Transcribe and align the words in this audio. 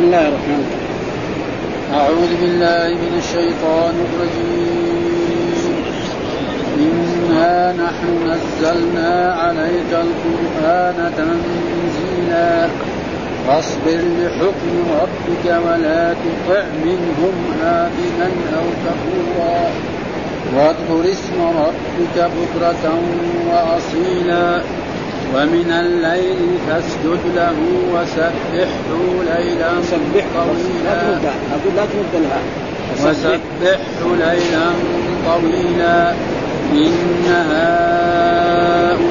بسم 0.00 0.08
الله 0.08 0.28
الرحمن 0.28 0.64
الرحيم. 0.64 0.90
أعوذ 1.94 2.32
بالله 2.40 2.88
من 2.88 3.14
الشيطان 3.18 3.94
الرجيم. 4.06 5.74
إنا 6.78 7.72
نحن 7.72 8.32
نزلنا 8.32 9.32
عليك 9.32 9.90
القرآن 9.92 11.12
تنزيلا. 11.16 12.68
فاصبر 13.46 14.00
لحكم 14.20 14.74
ربك 15.02 15.44
ولا 15.44 16.12
تطع 16.12 16.64
منهم 16.84 17.34
آثما 17.62 18.30
أو 18.56 18.66
كفورا. 18.84 19.70
واذكر 20.54 21.12
اسم 21.12 21.38
ربك 21.42 22.16
بكرة 22.16 22.84
وأصيلا. 23.50 24.60
ومن 25.34 25.70
الليل 25.72 26.40
فاسجد 26.68 27.22
له 27.36 27.58
وسبحه 27.94 28.90
ليلا 29.30 29.70
سبحه 29.82 30.46
طويلا. 30.46 31.00
أقول 31.52 31.72
لا 31.76 31.84
تمد 31.92 32.12
الهاء 32.14 32.44
وسبحه 33.02 34.02
ليلا 34.16 34.66
طويلا. 35.26 35.98
إن 36.72 37.26
هؤلاء 37.50 39.10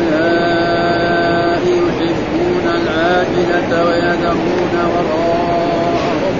يحبون 1.66 2.66
العاجلة 2.80 3.72
ويذرون 3.86 4.76
وراءهم 4.94 6.36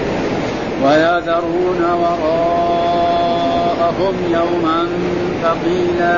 ويذرون 0.84 1.82
وراءهم 2.02 2.96
يوما 4.32 4.80
ثقيلا. 5.44 6.18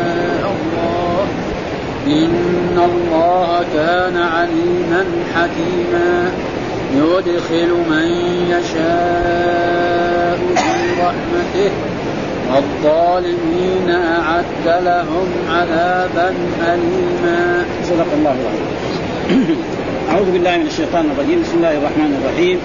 إن 2.11 2.77
الله 2.91 3.63
كان 3.73 4.17
عليما 4.17 5.03
حكيما 5.35 6.31
يدخل 6.95 7.71
من 7.89 8.07
يشاء 8.53 10.39
في 10.55 11.01
رحمته 11.01 11.71
والظالمين 12.51 13.89
أعد 13.89 14.83
لهم 14.83 15.27
عذابا 15.49 16.33
أليما. 16.73 17.65
صدق 17.83 18.07
الله 18.17 18.35
العظيم. 18.43 19.57
أعوذ 20.11 20.31
بالله 20.31 20.57
من 20.57 20.67
الشيطان 20.67 21.05
الرجيم. 21.11 21.41
بسم 21.41 21.55
الله 21.57 21.77
الرحمن 21.77 22.11
الرحيم. 22.19 22.57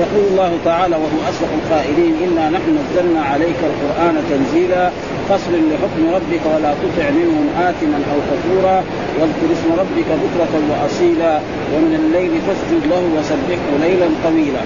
يقول 0.00 0.24
الله 0.30 0.52
تعالى 0.64 0.96
وهو 0.96 1.18
أصدق 1.30 1.50
القائلين 1.60 2.14
إنا 2.24 2.44
نحن 2.50 2.78
نزلنا 2.78 3.22
عليك 3.22 3.60
القرآن 3.70 4.14
تنزيلا 4.30 4.90
فاصبر 5.28 5.56
لحكم 5.70 6.02
ربك 6.14 6.44
ولا 6.54 6.74
تطع 6.82 7.10
منهم 7.10 7.46
آثما 7.68 7.98
أو 8.12 8.18
كفورا 8.30 8.76
واذكر 9.18 9.48
اسم 9.52 9.68
ربك 9.80 10.08
بكرة 10.24 10.54
وأصيلا 10.70 11.40
ومن 11.74 11.92
الليل 12.00 12.32
فاسجد 12.46 12.82
له 12.90 13.02
وسبحه 13.16 13.88
ليلا 13.88 14.08
طويلا. 14.24 14.64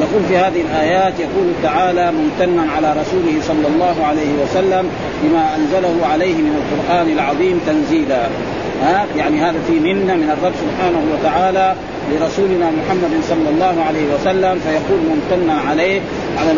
يقول 0.00 0.22
في 0.28 0.36
هذه 0.36 0.60
الآيات 0.60 1.12
يقول 1.20 1.46
تعالى 1.62 2.12
ممتنا 2.12 2.72
على 2.72 2.92
رسوله 3.00 3.34
صلى 3.42 3.66
الله 3.74 4.06
عليه 4.06 4.32
وسلم 4.42 4.88
بما 5.22 5.56
أنزله 5.56 6.06
عليه 6.12 6.34
من 6.34 6.54
القرآن 6.60 7.08
العظيم 7.12 7.60
تنزيلا. 7.66 8.22
ها؟ 8.82 9.06
يعني 9.16 9.40
هذا 9.40 9.58
في 9.66 9.72
منة 9.72 10.14
من 10.14 10.30
الرب 10.38 10.52
سبحانه 10.64 11.02
وتعالى 11.12 11.74
لرسولنا 12.12 12.70
محمد 12.70 13.14
صلى 13.28 13.48
الله 13.54 13.74
عليه 13.88 14.06
وسلم 14.14 14.60
فيقول 14.64 15.00
ممتنا 15.10 15.60
عليه 15.68 16.00
على 16.38 16.50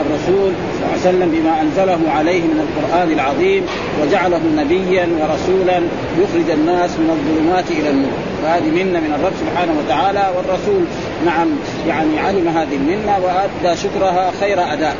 الرسول 0.00 0.52
صلى 0.52 0.82
الله 0.82 0.90
عليه 0.90 1.00
وسلم 1.00 1.30
بما 1.30 1.60
أنزله 1.60 2.10
عليه 2.10 2.40
من 2.40 2.66
القرآن 2.66 3.12
العظيم 3.12 3.66
وجعله 4.02 4.40
نبيا 4.56 5.08
ورسولا 5.20 5.80
يخرج 6.18 6.50
الناس 6.50 6.90
من 6.90 7.10
الظلمات 7.10 7.70
إلى 7.70 7.90
النور. 7.90 8.18
فهذه 8.42 8.70
منة 8.70 9.00
من 9.00 9.12
الرب 9.20 9.32
سبحانه 9.40 9.72
وتعالى 9.78 10.32
والرسول. 10.36 10.84
نعم 11.26 11.48
يعني 11.88 12.20
علم 12.20 12.48
هذه 12.48 12.76
المنة 12.76 13.18
وأدى 13.24 13.76
شكرها 13.76 14.32
خير 14.40 14.72
أداء. 14.72 14.96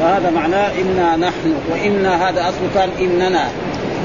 وهذا 0.00 0.30
معناه 0.30 0.70
إنا 0.80 1.16
نحن 1.16 1.54
وإنا 1.72 2.28
هذا 2.28 2.40
اصله 2.48 2.68
كان 2.74 2.88
إننا. 3.00 3.48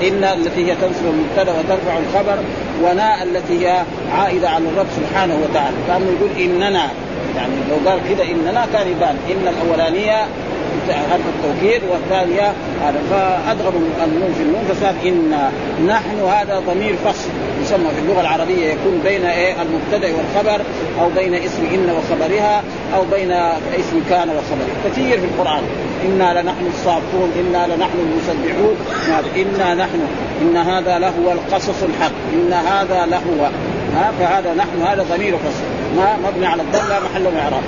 إن 0.07 0.23
التي 0.23 0.65
هي 0.65 0.75
تنصب 0.75 1.05
المبتدأ 1.05 1.59
وترفع 1.59 1.97
الخبر 1.97 2.37
وناء 2.83 3.23
التي 3.23 3.67
هي 3.67 3.81
عائدة 4.11 4.49
على 4.49 4.63
الرب 4.69 4.87
سبحانه 4.97 5.35
وتعالى. 5.43 5.77
كان 5.87 6.01
يقول 6.01 6.51
إننا. 6.51 6.89
يعني 7.37 7.53
لو 7.69 7.89
قال 7.89 7.99
كذا 8.09 8.23
إننا 8.23 8.67
كان 8.73 8.87
يبان 8.87 9.15
إن 9.31 9.47
الأولانية 9.47 10.27
حرف 10.87 11.21
التوكيد 11.35 11.81
والثانية 11.91 12.53
هذا. 12.83 12.99
فأدغموا 13.09 13.81
النون 14.03 14.33
في 14.37 14.43
النون 14.43 14.63
فصار 14.69 14.93
إن 15.05 15.49
نحن 15.87 16.19
هذا 16.19 16.59
ضمير 16.59 16.95
فصل 17.05 17.29
يسمى 17.61 17.89
في 17.89 17.99
اللغة 17.99 18.21
العربية 18.21 18.67
يكون 18.67 19.01
بين 19.03 19.25
إيه؟ 19.25 19.55
المبتدأ 19.61 20.13
والخبر 20.15 20.61
أو 21.01 21.09
بين 21.09 21.33
اسم 21.33 21.65
إن 21.73 21.89
وخبرها 21.97 22.63
أو 22.95 23.03
بين 23.11 23.31
اسم 23.79 24.01
كان 24.09 24.29
وخبره 24.29 24.67
كثير 24.85 25.19
في 25.19 25.25
القرآن. 25.25 25.63
إنا 26.05 26.41
لنحن 26.41 26.67
الصافون 26.67 27.31
إنا 27.39 27.75
لنحن 27.75 27.99
المسبحون 27.99 28.75
إنا 29.35 29.75
نحن 29.75 29.99
إن 30.41 30.57
هذا 30.57 30.99
لهو 30.99 31.31
القصص 31.31 31.83
الحق 31.83 32.11
إن 32.33 32.53
هذا 32.53 33.05
لهو. 33.05 33.49
فهذا 34.19 34.53
نحن 34.53 34.81
هذا 34.81 35.05
ضمير 35.15 35.37
فصل. 35.37 35.76
ما 35.95 36.17
مبني 36.27 36.45
على 36.45 36.61
الضم 36.61 36.89
لا 36.89 36.99
محل 36.99 37.23
من 37.23 37.37
إعراب. 37.43 37.63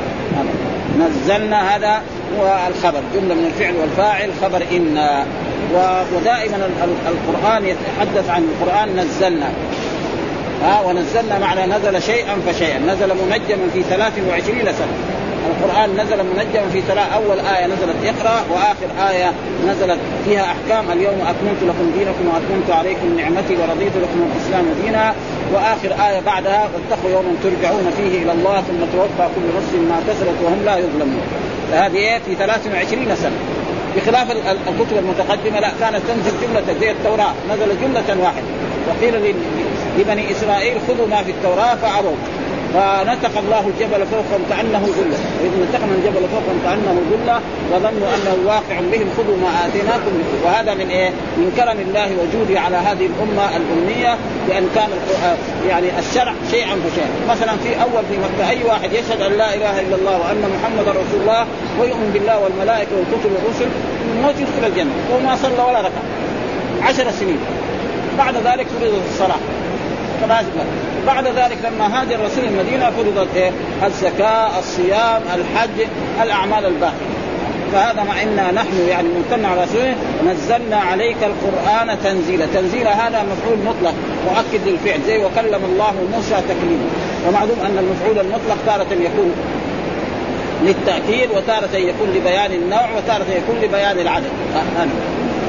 نزلنا 0.99 1.75
هذا 1.75 2.01
هو 2.39 2.57
الخبر 2.67 3.01
جملة 3.13 3.35
من 3.35 3.45
الفعل 3.45 3.75
والفاعل 3.75 4.29
خبر 4.41 4.63
إنا. 4.71 5.25
ودائما 6.15 6.69
القرآن 7.07 7.65
يتحدث 7.65 8.29
عن 8.29 8.43
القرآن 8.43 8.95
نزلنا. 8.95 9.49
ها 10.63 10.81
ونزلنا 10.81 11.39
معنى 11.39 11.65
نزل 11.65 12.01
شيئا 12.01 12.35
فشيئا. 12.47 12.79
نزل 12.79 13.07
منجما 13.07 13.69
في 13.73 13.83
23 13.83 14.73
سنة. 14.73 14.93
القرآن 15.47 15.89
نزل 15.97 16.17
منجما 16.17 16.69
في 16.73 16.81
ثلاث 16.81 17.13
أول 17.13 17.39
آية 17.39 17.65
نزلت 17.65 17.95
اقرأ 18.05 18.45
وآخر 18.51 19.09
آية 19.09 19.33
نزلت 19.67 19.99
فيها 20.25 20.43
أحكام. 20.43 20.91
اليوم 20.91 21.21
أكملت 21.21 21.63
لكم 21.63 21.91
دينكم 21.97 22.25
وأتممت 22.33 22.69
عليكم 22.69 23.17
نعمتي 23.17 23.55
ورضيت 23.55 23.95
لكم 24.03 24.29
الإسلام 24.31 24.65
دينا. 24.83 25.13
وآخر 25.53 25.91
آية 26.07 26.19
بعدها 26.19 26.69
واتقوا 26.73 27.09
يوما 27.11 27.31
ترجعون 27.43 27.91
فيه 27.97 28.23
إلى 28.23 28.31
الله 28.31 28.61
ثم 28.61 28.79
توفى 28.93 29.29
كل 29.35 29.57
نفس 29.57 29.73
ما 29.89 29.97
كسبت 30.07 30.37
وهم 30.43 30.65
لا 30.65 30.77
يظلمون. 30.77 31.21
فهذه 31.71 31.97
إية 31.97 32.19
في 32.19 32.35
23 32.35 33.15
سنة. 33.15 33.37
بخلاف 33.95 34.31
الكتب 34.31 34.97
المتقدمة 34.97 35.59
لا 35.59 35.71
كانت 35.79 36.01
تنزل 36.07 36.31
جملة 36.41 36.79
زي 36.79 36.91
التوراة. 36.91 37.33
نزل 37.49 37.81
جملة 37.81 38.23
واحدة. 38.23 38.47
وقيل 38.87 39.35
لبني 39.99 40.31
إسرائيل 40.31 40.77
خذوا 40.87 41.07
ما 41.07 41.23
في 41.23 41.31
التوراة 41.31 41.75
فأبوا 41.75 42.15
فنتق 42.73 43.39
الله 43.39 43.63
الجبل 43.67 44.05
فوقهم 44.05 44.41
كأنه 44.49 44.83
ذله 44.97 45.19
واذ 45.41 45.51
نتقنا 45.63 45.93
الجبل 45.95 46.23
فوقهم 46.33 46.59
كأنه 46.65 47.01
ذله 47.11 47.39
وظنوا 47.71 48.09
أنه 48.15 48.35
واقع 48.45 48.79
بهم 48.91 49.07
خذوا 49.17 49.37
ما 49.37 49.65
آتيناكم. 49.65 50.11
وهذا 50.45 50.73
من 50.73 50.89
إيه؟ 50.89 51.09
من 51.09 51.53
كرم 51.57 51.79
الله 51.79 52.09
وجوده 52.21 52.59
على 52.59 52.77
هذه 52.77 53.09
الأمة 53.11 53.57
الأمية 53.57 54.17
بأن 54.47 54.69
كان 54.75 54.89
يعني 55.69 55.99
الشرع 55.99 56.33
شيئا 56.51 56.75
فشيئا. 56.89 57.09
مثلا 57.29 57.57
في 57.63 57.81
أول 57.81 58.03
في 58.11 58.17
مكة 58.17 58.49
أي 58.49 58.63
واحد 58.63 58.93
يشهد 58.93 59.21
أن 59.21 59.31
لا 59.37 59.55
إله 59.55 59.81
إلا 59.81 59.95
الله 59.95 60.17
وأن 60.19 60.51
محمدا 60.55 60.91
رسول 60.91 61.21
الله 61.21 61.45
ويؤمن 61.79 62.11
بالله 62.13 62.39
والملائكة 62.39 62.91
والكتب 62.95 63.31
والرسل 63.35 63.69
موت 64.23 64.35
يدخل 64.39 64.71
الجنة. 64.71 64.91
وما 65.13 65.35
صلى 65.35 65.63
ولا 65.67 65.79
ركع. 65.79 66.03
عشر 66.83 67.11
سنين. 67.11 67.39
بعد 68.17 68.35
ذلك 68.35 68.67
فرضت 68.67 69.01
الصلاة. 69.13 69.58
بعد 71.07 71.27
ذلك 71.27 71.57
لما 71.63 72.01
هاجر 72.01 72.15
الرسول 72.15 72.43
المدينة 72.43 72.89
فرضت 72.89 73.27
إيه؟ 73.35 73.51
الزكاة، 73.85 74.59
الصيام، 74.59 75.21
الحج، 75.35 75.87
الأعمال 76.23 76.65
الباقية. 76.65 77.09
فهذا 77.73 78.03
مع 78.03 78.23
إنا 78.23 78.51
نحن 78.51 78.87
يعني 78.89 79.07
ممتن 79.07 79.45
على 79.45 79.63
رسوله 79.63 79.95
نزلنا 80.27 80.77
عليك 80.77 81.17
القرآن 81.23 81.97
تنزيلا، 82.03 82.45
تنزيلا 82.53 83.07
هذا 83.07 83.23
مفعول 83.23 83.57
مطلق 83.65 83.93
مؤكد 84.25 84.67
للفعل 84.67 84.99
زي 85.07 85.17
وكلم 85.17 85.61
الله 85.65 85.93
موسى 86.13 86.35
تكليما، 86.49 86.89
ومعلوم 87.27 87.57
أن 87.65 87.77
المفعول 87.77 88.19
المطلق 88.19 88.57
تارة 88.65 88.93
يكون 89.01 89.33
للتأكيد 90.63 91.29
وتارة 91.31 91.75
يكون 91.75 92.09
لبيان 92.15 92.51
النوع 92.51 92.89
وتارة 92.97 93.25
يكون 93.37 93.55
لبيان 93.61 93.99
العدد. 93.99 94.29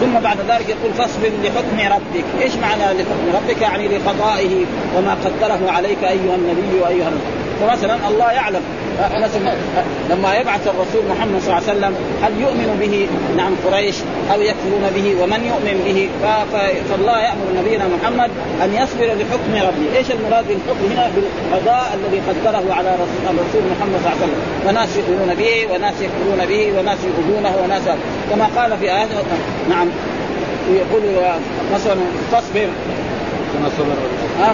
ثم 0.00 0.20
بعد 0.20 0.36
ذلك 0.48 0.68
يقول 0.68 0.92
فاصبر 0.98 1.30
لحكم 1.44 1.94
ربك، 1.94 2.24
إيش 2.42 2.54
معنى 2.54 2.82
لحكم 2.82 3.26
ربك؟ 3.34 3.62
يعني 3.62 3.88
لقضائه 3.88 4.64
وما 4.96 5.16
قدره 5.24 5.70
عليك 5.70 6.04
أيها 6.04 6.34
النبي 6.34 6.80
وأيها 6.82 7.08
الرسول، 7.08 7.60
فمثلا 7.60 8.08
الله 8.08 8.32
يعلم. 8.32 8.62
مثلا 9.08 9.54
لما 10.10 10.34
يبعث 10.34 10.66
الرسول 10.66 11.02
محمد 11.10 11.40
صلى 11.40 11.58
الله 11.58 11.68
عليه 11.68 11.72
وسلم 11.78 11.94
هل 12.22 12.32
يؤمن 12.40 12.76
به؟ 12.80 13.08
نعم 13.36 13.52
قريش. 13.66 13.96
أو 14.32 14.40
يكفرون 14.40 14.84
به؟ 14.94 15.22
ومن 15.22 15.40
يؤمن 15.50 15.76
به؟ 15.86 16.08
فالله 16.90 17.20
يأمر 17.20 17.46
نبينا 17.60 17.84
محمد 17.96 18.30
أن 18.64 18.74
يصبر 18.74 19.06
لحكم 19.06 19.52
ربه، 19.68 19.96
إيش 19.98 20.10
المراد 20.10 20.44
بالحكم 20.48 20.84
هنا؟ 20.92 21.10
بالقضاء 21.14 21.98
الذي 21.98 22.20
قدره 22.28 22.74
على 22.74 22.90
الرسول 23.30 23.62
محمد 23.72 23.96
صلى 24.02 24.12
الله 24.12 24.16
عليه 24.16 24.24
وسلم، 24.26 24.40
وناس 24.68 24.96
يؤمنون 24.96 25.34
به 25.34 25.66
وناس 25.72 25.94
يكفرون 26.00 26.40
به 26.48 26.72
وناس 26.78 26.98
يؤذونه 27.04 27.52
وناس 27.64 27.82
كما 28.30 28.46
قال 28.56 28.78
في 28.78 28.86
آيات 28.92 29.08
نعم. 29.70 29.88
يقول 30.70 31.02
مثلا 31.74 31.94
فاصبر. 32.32 32.68
كما 33.54 33.68
صبر 33.78 33.96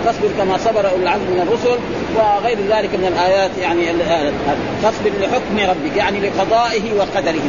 فاصبر 0.05 0.29
كما 0.39 0.59
صبر 0.59 0.91
أولي 0.91 1.03
العزم 1.03 1.23
من 1.23 1.41
الرسل. 1.49 1.79
وغير 2.17 2.59
ذلك 2.59 2.95
من 2.95 3.13
الآيات 3.13 3.51
يعني 3.61 3.87
فاصبر 4.83 5.11
لحكم 5.21 5.71
ربك 5.71 5.97
يعني 5.97 6.21
لقضائه 6.21 6.93
وقدره. 6.99 7.43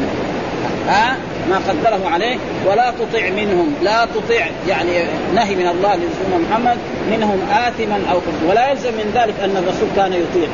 ها؟ 0.88 1.18
ما 1.50 1.58
قدره 1.58 2.10
عليه. 2.10 2.38
ولا 2.66 2.92
تطع 2.92 3.30
منهم 3.30 3.74
لا 3.84 4.06
تطع 4.06 4.46
يعني 4.68 4.92
نهي 5.36 5.56
من 5.56 5.68
الله 5.68 5.96
لرسول 5.96 6.42
محمد 6.50 6.78
منهم 7.12 7.40
آثما 7.52 8.00
أو 8.12 8.19
كفر 8.19 8.50
ولا 8.50 8.72
يلزم 8.72 8.94
من 8.94 9.12
ذلك 9.16 9.34
أن 9.44 9.58
الرسول 9.58 9.90
كان 9.96 10.14
يطيع. 10.14 10.50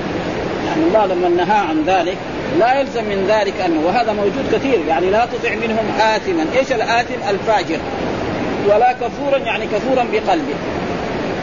يعني 0.67 0.83
الله 0.87 1.05
لما 1.05 1.29
نهى 1.29 1.57
عن 1.57 1.83
ذلك 1.87 2.17
لا 2.59 2.79
يلزم 2.79 3.03
من 3.03 3.25
ذلك 3.29 3.53
أنه 3.65 3.81
وهذا 3.85 4.13
موجود 4.13 4.45
كثير. 4.53 4.79
يعني 4.87 5.09
لا 5.09 5.25
تطع 5.25 5.55
منهم 5.55 5.85
آثما 5.99 6.45
إيش 6.59 6.71
الآثم 6.71 7.29
الفاجر. 7.29 7.79
ولا 8.65 8.93
كفورا 8.93 9.37
يعني 9.37 9.65
كفورا 9.65 10.05
بقلبه. 10.13 10.55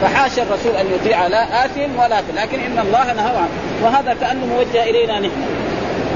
فحاشا 0.03 0.43
الرسول 0.43 0.77
أن 0.77 0.87
يطيع 0.95 1.27
لا 1.27 1.67
آثم 1.67 1.99
ولا 1.99 2.23
لكن 2.37 2.61
إن 2.61 2.79
الله 2.79 3.13
نهى 3.13 3.37
عنه 3.37 3.49
وهذا 3.83 4.17
كأنه 4.21 4.47
موجه 4.47 4.83
إلينا 4.83 5.19
نحن 5.19 5.43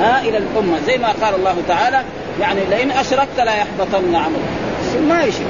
ها 0.01 0.21
إلى 0.21 0.39
الأمة 0.39 0.79
زي 0.87 0.99
ما 0.99 1.09
قال 1.09 1.35
الله 1.35 1.57
تعالى 1.69 2.03
يعني 2.41 2.61
لئن 2.71 2.91
أشركت 2.91 3.37
لا 3.39 3.55
يحبطن 3.55 4.15
عملك. 4.15 4.41
ما 5.09 5.25
يشرك؟ 5.25 5.47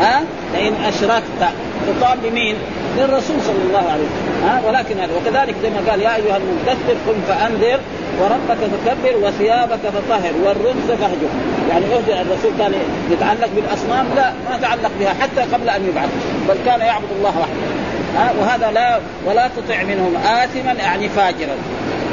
ها؟ 0.00 0.22
لئن 0.54 0.74
أشركت 0.84 1.52
خطاب 1.86 2.18
لمين؟ 2.24 2.56
للرسول 2.96 3.36
صلى 3.46 3.62
الله 3.68 3.84
عليه 3.92 4.04
وسلم. 4.04 4.48
ها؟ 4.48 4.62
ولكن 4.66 5.00
هذا. 5.00 5.12
وكذلك 5.16 5.54
زي 5.62 5.70
ما 5.70 5.90
قال 5.90 6.02
يا 6.02 6.16
أيها 6.16 6.36
المدثر 6.36 6.96
قم 7.06 7.20
فأنذر 7.28 7.80
وربك 8.20 8.58
فكبر 8.72 9.26
وثيابك 9.26 9.80
فطهر 9.96 10.32
والرمز 10.44 10.88
فاهجر. 11.00 11.30
يعني 11.70 11.84
اهجر 11.84 12.20
الرسول 12.20 12.52
كان 12.58 12.72
يتعلق 13.10 13.48
بالأصنام؟ 13.56 14.06
لا 14.16 14.32
ما 14.50 14.58
تعلق 14.62 14.90
بها 15.00 15.14
حتى 15.20 15.40
قبل 15.54 15.68
أن 15.68 15.88
يبعث 15.88 16.08
بل 16.48 16.56
كان 16.66 16.80
يعبد 16.80 17.10
الله 17.18 17.34
وحده. 17.40 17.70
ها؟ 18.16 18.32
وهذا 18.40 18.70
لا 18.70 19.00
ولا 19.26 19.48
تطع 19.48 19.82
منهم 19.82 20.16
آثما 20.16 20.72
يعني 20.72 21.08
فاجرا 21.08 21.56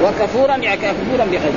وكفورا 0.03 0.55
يعني 0.55 0.77
كفورا 0.77 1.25
بغير 1.25 1.53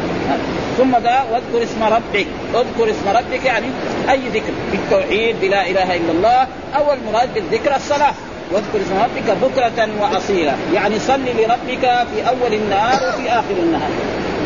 ثم 0.79 0.97
ذا 0.97 1.25
واذكر 1.33 1.63
اسم 1.63 1.83
ربك. 1.83 2.27
اذكر 2.55 2.91
اسم 2.91 3.09
ربك 3.09 3.45
يعني 3.45 3.67
أي 4.11 4.29
ذكر. 4.29 4.53
بالتوحيد 4.73 5.37
بلا 5.41 5.71
إله 5.71 5.97
إلا 5.97 6.13
الله 6.13 6.47
أو 6.77 6.93
المراد 6.93 7.35
بالذكر 7.35 7.77
الصلاة. 7.77 8.13
واذكر 8.53 8.81
اسم 8.87 8.97
ربك 9.05 9.37
بكرة 9.43 9.89
وأصيلا. 10.01 10.55
يعني 10.75 10.99
صل 10.99 11.21
لربك 11.21 11.81
في 11.81 12.29
أول 12.29 12.55
النهار 12.55 13.09
وفي 13.09 13.31
آخر 13.31 13.55
النهار. 13.63 13.91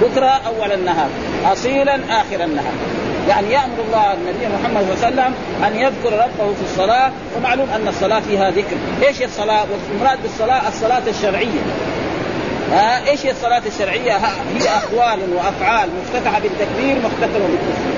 بكرة 0.02 0.40
أول 0.46 0.72
النهار 0.72 1.08
أصيلا 1.52 1.94
آخر 1.94 2.44
النهار. 2.44 2.72
يعني 3.28 3.52
يأمر 3.52 3.78
الله 3.86 4.12
النبي 4.12 4.46
محمد 4.46 4.86
صلى 5.00 5.08
الله 5.08 5.22
عليه 5.22 5.32
وسلم 5.32 5.34
أن 5.64 5.76
يذكر 5.76 6.12
ربه 6.12 6.54
في 6.54 6.62
الصلاة 6.62 7.10
ومعلوم 7.36 7.68
أن 7.70 7.88
الصلاة 7.88 8.20
فيها 8.20 8.50
ذكر. 8.50 8.76
إيش 9.06 9.22
الصلاة؟ 9.22 9.64
والمراد 9.90 10.22
بالصلاة 10.22 10.68
الصلاة 10.68 11.02
الشرعية. 11.08 11.60
ها 12.72 13.10
إيش 13.10 13.26
هي 13.26 13.30
الصلاة 13.30 13.62
الشرعية؟ 13.66 14.16
هي 14.16 14.68
أقوال 14.68 15.18
وأفعال 15.34 15.88
مفتتحة 16.02 16.40
بالتكبير 16.40 16.96
مختتمة 16.96 17.46
بالتسليم. 17.46 17.93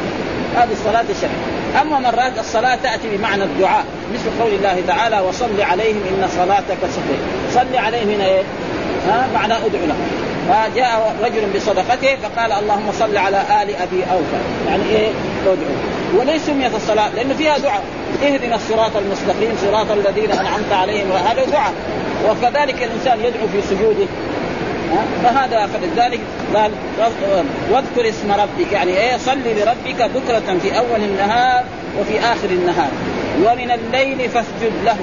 هذه 0.57 0.73
الصلاة 0.73 1.05
الشرعية. 1.11 1.83
أما 1.83 1.99
مرات 1.99 2.39
الصلاة 2.39 2.77
تأتي 2.77 3.17
بمعنى 3.17 3.43
الدعاء 3.45 3.85
مثل 4.15 4.43
قول 4.43 4.53
الله 4.55 4.83
تعالى 4.87 5.21
وصل 5.21 5.61
عليهم 5.61 6.01
إن 6.09 6.29
صلاتك 6.37 6.79
سكر. 6.91 7.19
صل 7.55 7.77
عليهم 7.77 8.09
هنا 8.11 8.25
إيه؟ 8.25 8.43
ها 9.09 9.29
معنى 9.35 9.55
ادعو 9.55 9.87
لهم. 9.87 10.27
فجاء 10.49 11.17
رجل 11.25 11.51
بصدقته 11.57 12.17
فقال 12.17 12.53
اللهم 12.53 12.93
صل 12.93 13.17
على 13.17 13.37
آل 13.37 13.77
أبي 13.77 14.05
أوفى 14.13 14.41
يعني 14.69 14.83
إيه 14.91 15.09
ادعو 15.47 15.75
وليش 16.17 16.43
سميت 16.43 16.75
الصلاة؟ 16.75 17.09
لأنه 17.17 17.35
فيها 17.35 17.59
دعاء 17.59 17.83
اهدنا 18.23 18.55
الصراط 18.55 18.97
المستقيم 18.97 19.57
صراط 19.63 19.91
الذين 19.91 20.31
أنعمت 20.33 20.73
عليهم 20.73 21.11
وهذا 21.11 21.45
دعاء 21.45 21.73
وكذلك 22.29 22.83
الإنسان 22.83 23.19
يدعو 23.21 23.49
في 23.49 23.63
سجوده 23.63 24.07
فهذا 25.23 25.67
فلذلك 25.67 26.21
قال 26.55 26.71
واذكر 27.71 28.09
اسم 28.09 28.33
ربك 28.33 28.73
يعني 28.73 28.99
إيه 28.99 29.17
صل 29.17 29.39
لربك 29.39 30.11
بكرة 30.15 30.59
في 30.63 30.79
أول 30.79 31.01
النهار 31.01 31.65
وفي 32.01 32.21
آخر 32.21 32.51
النهار. 32.51 32.89
ومن 33.45 33.71
الليل 33.71 34.29
فاسجد 34.29 34.73
له. 34.85 34.97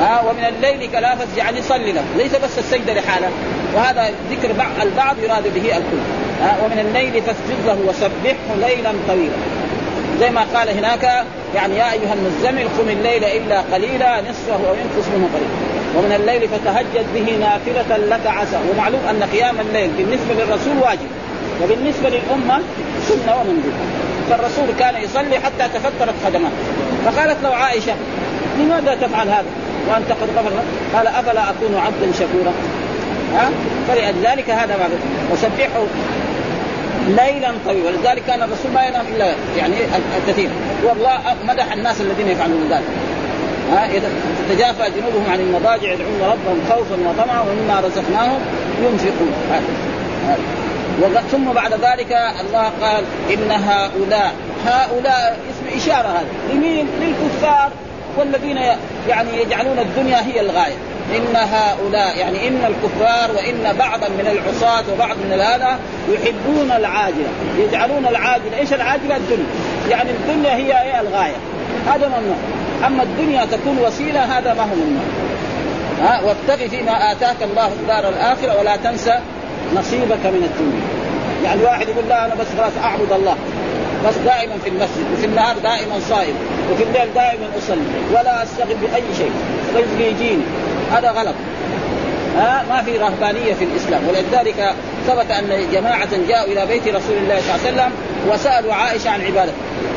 ها 0.00 0.22
ومن 0.30 0.44
الليل 0.44 0.90
كلا 0.90 1.16
فاسجد 1.16 1.36
يعني 1.36 1.62
صل 1.62 1.94
له. 1.94 2.02
ليس 2.16 2.34
بس 2.36 2.58
السجدة 2.58 2.94
لحاله. 2.94 3.28
وهذا 3.74 4.10
ذكر 4.30 4.50
البعض 4.82 5.18
يراد 5.18 5.54
به 5.54 5.76
الكل. 5.76 6.02
ها 6.42 6.56
ومن 6.64 6.78
الليل 6.78 7.22
فاسجد 7.22 7.66
له 7.66 7.78
وسبحه 7.88 8.68
ليلا 8.68 8.92
طويلا. 9.08 9.36
زي 10.20 10.30
ما 10.30 10.46
قال 10.54 10.68
هناك 10.68 11.24
يعني 11.54 11.76
يا 11.76 11.92
أيها 11.92 12.14
المزمل 12.14 12.68
قم 12.78 12.88
الليل 12.88 13.24
إلا 13.24 13.60
قليلا 13.60 14.20
نصفه 14.20 14.68
أو 14.68 14.74
ينقص 14.74 15.08
منه 15.16 15.28
قليلا. 15.34 15.73
ومن 15.96 16.12
الليل 16.20 16.48
فتهجد 16.48 17.06
به 17.14 17.36
نافلة 17.40 17.96
لك 17.96 18.26
عسى. 18.26 18.58
ومعلوم 18.70 19.00
أن 19.10 19.22
قيام 19.32 19.60
الليل 19.60 19.90
بالنسبة 19.98 20.34
للرسول 20.34 20.76
واجب 20.82 21.08
وبالنسبة 21.62 22.08
للأمة 22.08 22.62
سنة 23.08 23.36
ومندوب 23.40 23.72
فالرسول 24.30 24.66
كان 24.78 25.02
يصلي 25.02 25.38
حتى 25.38 25.68
تفترت 25.74 26.14
قدماه 26.26 26.50
فقالت 27.04 27.42
له 27.42 27.54
عائشة 27.54 27.94
لماذا 28.58 28.94
تفعل 28.94 29.28
هذا؟ 29.28 29.44
وأنت 29.88 30.10
قد 30.10 30.28
غفر 30.36 30.52
قال 30.94 31.06
أفلا 31.06 31.50
أكون 31.50 31.74
عبدا 31.86 32.12
شكورا؟ 32.12 32.52
ها؟ 33.34 33.50
فلذلك 33.88 34.50
هذا 34.50 34.76
ما 34.76 34.88
وسبحه 35.32 35.84
ليلا 37.08 37.52
طويلا. 37.66 37.88
ولذلك 37.88 38.22
كان 38.26 38.42
الرسول 38.42 38.72
ما 38.74 38.86
ينام 38.86 39.04
إلا 39.16 39.32
يعني 39.58 39.74
الكثير. 40.18 40.48
والله 40.84 41.18
مدح 41.48 41.72
الناس 41.72 42.00
الذين 42.00 42.28
يفعلون 42.28 42.68
ذلك. 42.70 42.84
ها 43.72 43.88
تتجافى 44.48 44.90
جنوبهم 44.96 45.30
عن 45.30 45.40
المضاجع 45.40 45.92
يدعون 45.92 46.20
ربهم 46.20 46.60
خوفا 46.70 46.96
وطمعا 47.08 47.40
ومما 47.40 47.80
رزقناهم 47.80 48.38
ينفقون. 48.82 49.32
ثم 51.30 51.52
بعد 51.52 51.72
ذلك 51.72 52.12
الله 52.40 52.70
قال 52.82 53.04
إن 53.30 53.50
هؤلاء 53.50 54.32
هؤلاء 54.66 55.38
اسم 55.50 55.76
إشارة 55.76 56.08
هذا 56.08 56.26
لمين؟ 56.52 56.86
للكفار 57.00 57.70
والذين 58.18 58.56
يعني 59.08 59.42
يجعلون 59.42 59.78
الدنيا 59.78 60.26
هي 60.26 60.40
الغاية. 60.40 60.76
إن 61.16 61.36
هؤلاء 61.36 62.18
يعني 62.18 62.48
إن 62.48 62.64
الكفار 62.64 63.30
وإن 63.36 63.76
بعضا 63.78 64.08
من 64.08 64.26
العصاة 64.26 64.84
وبعض 64.92 65.16
من 65.16 65.40
هذا 65.40 65.78
يحبون 66.08 66.70
العاجلة. 66.70 67.28
يجعلون 67.58 68.06
العاجلة 68.06 68.58
إيش 68.58 68.72
العاجلة؟ 68.72 69.16
الدنيا. 69.16 69.46
يعني 69.90 70.10
الدنيا 70.10 70.54
هي 70.54 71.00
الغاية. 71.00 71.36
هذا 71.86 72.08
ممنوع. 72.08 72.36
أما 72.86 73.02
الدنيا 73.02 73.44
تكون 73.44 73.78
وسيلة 73.86 74.38
هذا 74.38 74.54
ما 74.54 74.62
هو 74.62 74.74
ممنوع 74.74 75.04
ها 76.02 76.20
وابتغ 76.20 76.68
فيما 76.68 77.12
آتاك 77.12 77.36
الله 77.42 77.66
الدار 77.66 78.08
الآخرة 78.08 78.60
ولا 78.60 78.76
تنسى 78.76 79.18
نصيبك 79.76 80.26
من 80.26 80.50
الدنيا. 80.50 80.82
يعني 81.44 81.62
واحد 81.62 81.88
يقول 81.88 82.08
لا 82.08 82.24
أنا 82.26 82.34
بس 82.34 82.46
خلاص 82.58 82.72
أعبد 82.84 83.12
الله. 83.12 83.36
بس 84.06 84.14
دائما 84.24 84.54
في 84.64 84.68
المسجد 84.68 85.06
وفي 85.14 85.26
النهار 85.26 85.58
دائما 85.58 86.00
صائم 86.08 86.34
وفي 86.72 86.82
الليل 86.82 87.14
دائما 87.14 87.46
أصلي 87.58 87.80
ولا 88.12 88.42
أستغل 88.42 88.74
بأي 88.74 89.02
شيء. 89.16 89.32
رزقي 89.76 90.10
يجيني 90.10 90.42
هذا 90.92 91.10
غلط. 91.10 91.34
ها 92.36 92.64
ما 92.70 92.82
في 92.82 92.98
رهبانية 92.98 93.54
في 93.54 93.64
الإسلام. 93.64 94.02
ولذلك 94.08 94.74
ثبت 95.06 95.30
أن 95.30 95.66
جماعة 95.72 96.08
جاءوا 96.28 96.52
إلى 96.52 96.66
بيت 96.66 96.88
رسول 96.88 97.16
الله 97.16 97.40
صلى 97.40 97.54
الله 97.54 97.66
عليه 97.66 97.72
وسلم 97.72 97.92
وسألوا 98.32 98.74
عائشة 98.74 99.10
عن 99.10 99.20
عبادته. 99.20 99.54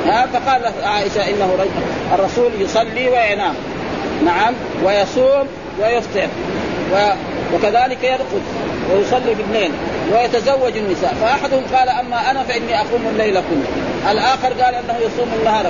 ها 0.07 0.27
فقال 0.33 0.61
عائشة 0.83 1.29
إنه 1.29 1.65
الرسول 2.13 2.51
يصلي 2.59 3.09
وينام. 3.09 3.53
نعم 4.25 4.53
ويصوم 4.85 5.47
ويفطر. 5.81 6.27
و... 6.93 6.95
وكذلك 7.55 8.03
يرقد 8.03 8.41
ويصلي 8.91 9.33
بالليل 9.33 9.71
ويتزوج 10.13 10.77
النساء. 10.77 11.15
فأحدهم 11.21 11.63
قال 11.75 11.89
أما 11.89 12.31
أنا 12.31 12.43
فإني 12.43 12.75
أقوم 12.75 13.07
الليل 13.11 13.33
كله. 13.33 13.87
الآخر 14.11 14.47
قال 14.47 14.75
إنه 14.75 14.97
يصوم 14.97 15.29
النهار 15.39 15.65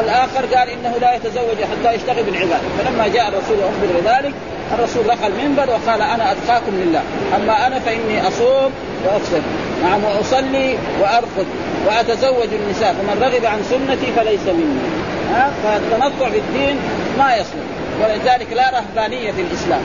الآخر 0.00 0.46
قال 0.54 0.68
إنه 0.68 0.94
لا 1.00 1.14
يتزوج 1.14 1.56
حتى 1.70 1.94
يشتغل 1.94 2.22
بالعباده 2.22 2.68
فلما 2.78 3.08
جاء 3.08 3.28
الرسول 3.28 3.58
واخبر 3.58 4.00
بذلك 4.00 4.34
الرسول 4.78 5.06
رقى 5.06 5.26
المنبر 5.26 5.70
وقال 5.70 6.02
أنا 6.02 6.32
أتقاكم 6.32 6.72
لله. 6.72 7.02
أما 7.36 7.66
أنا 7.66 7.78
فإني 7.78 8.28
أصوم 8.28 8.72
وأفطر. 9.04 9.40
نعم 9.82 10.04
وأصلي 10.04 10.76
وأرقد. 11.00 11.46
وأتزوج 11.86 12.48
النساء 12.52 12.92
فمن 12.92 13.22
رغب 13.22 13.44
عن 13.44 13.62
سنتي 13.62 14.12
فليس 14.16 14.46
مني. 14.46 14.80
ها؟ 15.32 15.50
فالتنطع 15.64 16.30
في 16.30 16.38
الدين 16.38 16.76
ما 17.18 17.36
يصلح. 17.36 17.66
ولذلك 18.02 18.52
لا 18.52 18.70
رهبانية 18.70 19.32
في 19.32 19.40
الإسلام. 19.40 19.80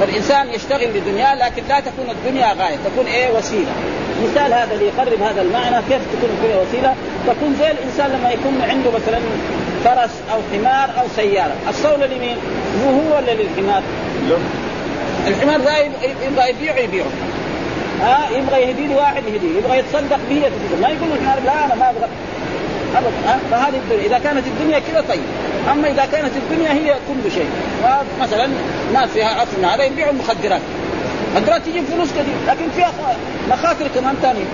فالإنسان 0.00 0.48
يشتغل 0.48 0.88
لدنياه 0.96 1.34
لكن 1.34 1.62
لا 1.68 1.80
تكون 1.80 2.10
الدنيا 2.10 2.52
غاية 2.52 2.76
تكون 2.84 3.06
إيه؟ 3.06 3.30
وسيلة. 3.30 3.72
مثال 4.24 4.52
هذا 4.52 4.74
اللي 4.74 4.86
يقرب 4.86 5.22
هذا 5.22 5.42
المعنى 5.42 5.76
كيف 5.76 6.02
تكون 6.12 6.30
الدنيا 6.38 6.56
وسيلة؟ 6.62 6.94
تكون 7.26 7.56
زي 7.60 7.70
الإنسان 7.70 8.18
لما 8.18 8.30
يكون 8.30 8.62
عنده 8.70 8.90
مثلا 8.90 9.18
فرس 9.84 10.14
أو 10.32 10.38
حمار 10.52 10.90
أو 11.00 11.06
سيارة. 11.16 11.54
الصوله 11.68 12.06
لمين؟ 12.06 12.36
مو 12.82 13.00
هو 13.00 13.16
ولا 13.16 13.30
للحمار؟ 13.30 13.82
الحمار 15.26 15.60
ذا 15.60 15.78
يبغى 16.26 16.50
يبيعه 16.50 16.76
يبيعه. 16.76 17.06
ها 18.02 18.28
آه 18.28 18.30
يبغى 18.38 18.60
يهدي 18.62 18.94
واحد 18.94 19.22
يهديه 19.24 19.58
يبغى 19.58 19.78
يتصدق 19.78 20.18
به 20.30 20.42
ما 20.82 20.88
يقول 20.88 21.08
الحمار 21.12 21.40
لا 21.44 21.64
أنا 21.64 21.74
ما 21.74 21.90
أبغى. 21.90 22.08
ابدا 22.96 23.10
ها 23.26 23.38
فهذه 23.50 23.76
الدنيا. 23.76 24.06
إذا 24.06 24.18
كانت 24.18 24.46
الدنيا 24.46 24.78
كذا 24.78 25.04
طيب. 25.08 25.22
أما 25.72 25.90
إذا 25.90 26.06
كانت 26.12 26.30
الدنيا 26.36 26.72
هي 26.72 26.94
كل 27.08 27.32
شيء. 27.32 27.48
مثلا 28.20 28.48
ناس 28.94 29.10
في 29.10 29.22
عصرنا 29.22 29.74
هذا 29.74 29.84
يبيعوا 29.84 30.12
مخدرات 30.12 30.60
مخدرات 31.34 31.62
تجيب 31.62 31.84
فلوس 31.84 32.08
كثير 32.08 32.34
لكن 32.48 32.70
فيها 32.76 32.92
مخاطر 33.50 33.88
كمان 33.94 34.14
ثانية 34.22 34.44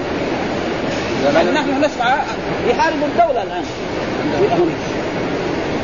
يعني 1.35 1.51
نحن 1.51 1.85
نسمع 1.85 2.19
يحاربوا 2.69 3.07
الدولة 3.07 3.43
الآن. 3.43 3.65
أمريكا 4.35 4.67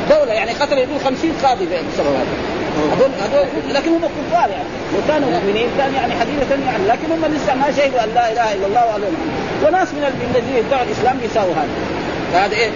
دولة 0.09 0.33
يعني 0.33 0.51
قتل 0.51 0.77
يقول 0.77 0.99
50 1.05 1.31
قاضي 1.43 1.65
بسبب 1.65 2.07
هذا. 2.07 2.62
هذول 2.93 3.11
هذول 3.23 3.47
لكن 3.73 3.89
هم 3.89 4.01
كفار 4.01 4.49
يعني. 4.49 4.69
لو 4.93 4.99
كانوا 5.07 5.29
مؤمنين. 5.29 5.67
كان 5.77 5.93
يعني 5.93 6.13
حديثة 6.13 6.55
يعني. 6.65 6.87
لكن 6.87 7.11
هم 7.11 7.25
لسه 7.35 7.55
ما 7.55 7.71
شهدوا 7.71 8.03
أن 8.03 8.09
لا 8.15 8.31
إله 8.31 8.53
إلا 8.53 8.67
الله 8.67 8.85
وعلى 8.85 9.05
وناس 9.65 9.87
من 9.93 10.03
الذين 10.03 10.65
يدعوا 10.65 10.83
الإسلام 10.83 11.17
يساووا 11.23 11.53
هذا. 11.53 12.02
فهذا 12.33 12.55
إيه؟ 12.55 12.69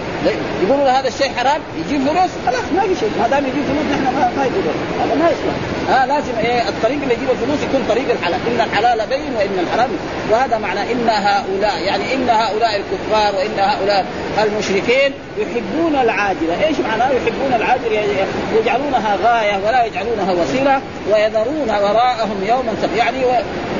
يقولوا 0.62 0.90
هذا 0.90 1.08
الشيء 1.08 1.30
حرام 1.36 1.60
يجيب 1.78 2.00
فلوس 2.08 2.30
خلاص 2.46 2.66
ما 2.76 2.80
في 2.80 3.00
شيء. 3.00 3.10
ما 3.20 3.28
دام 3.28 3.44
يجيب 3.46 3.64
فلوس 3.64 3.86
نحن 3.92 4.04
ما, 4.04 4.30
ما 4.36 4.44
يقولوا 4.44 4.72
هذا 5.02 5.14
ما 5.14 5.28
يصلح. 5.30 5.54
ها 5.88 6.06
لازم 6.06 6.38
إيه؟ 6.38 6.68
الطريق 6.68 6.98
اللي 7.02 7.14
يجيب 7.14 7.30
الفلوس 7.30 7.58
يكون 7.62 7.84
طريق 7.88 8.10
الحلال. 8.10 8.40
إن 8.48 8.60
الحلال 8.60 9.06
بين 9.06 9.32
وإن 9.36 9.58
الحرام. 9.58 9.90
وهذا 10.30 10.58
معنى 10.58 10.92
إن 10.92 11.08
هؤلاء 11.08 11.82
يعني 11.86 12.14
إن 12.14 12.28
هؤلاء 12.28 12.72
الكفار 12.76 13.34
وإن 13.34 13.58
هؤلاء 13.58 14.06
المشركين 14.44 15.12
يحبون 15.38 15.94
العاجلة، 16.02 16.66
إيش 16.66 16.76
معناه 16.80 17.10
يحبون 17.10 17.52
العاجلة؟ 17.56 17.92
يعني 17.92 18.12
يجعلونها 18.60 19.16
غاية 19.24 19.56
ولا 19.66 19.84
يجعلونها 19.84 20.32
وسيلة 20.32 20.80
ويذرون 21.12 21.70
وراءهم 21.70 22.44
يوما 22.48 22.72
يعني 22.96 23.18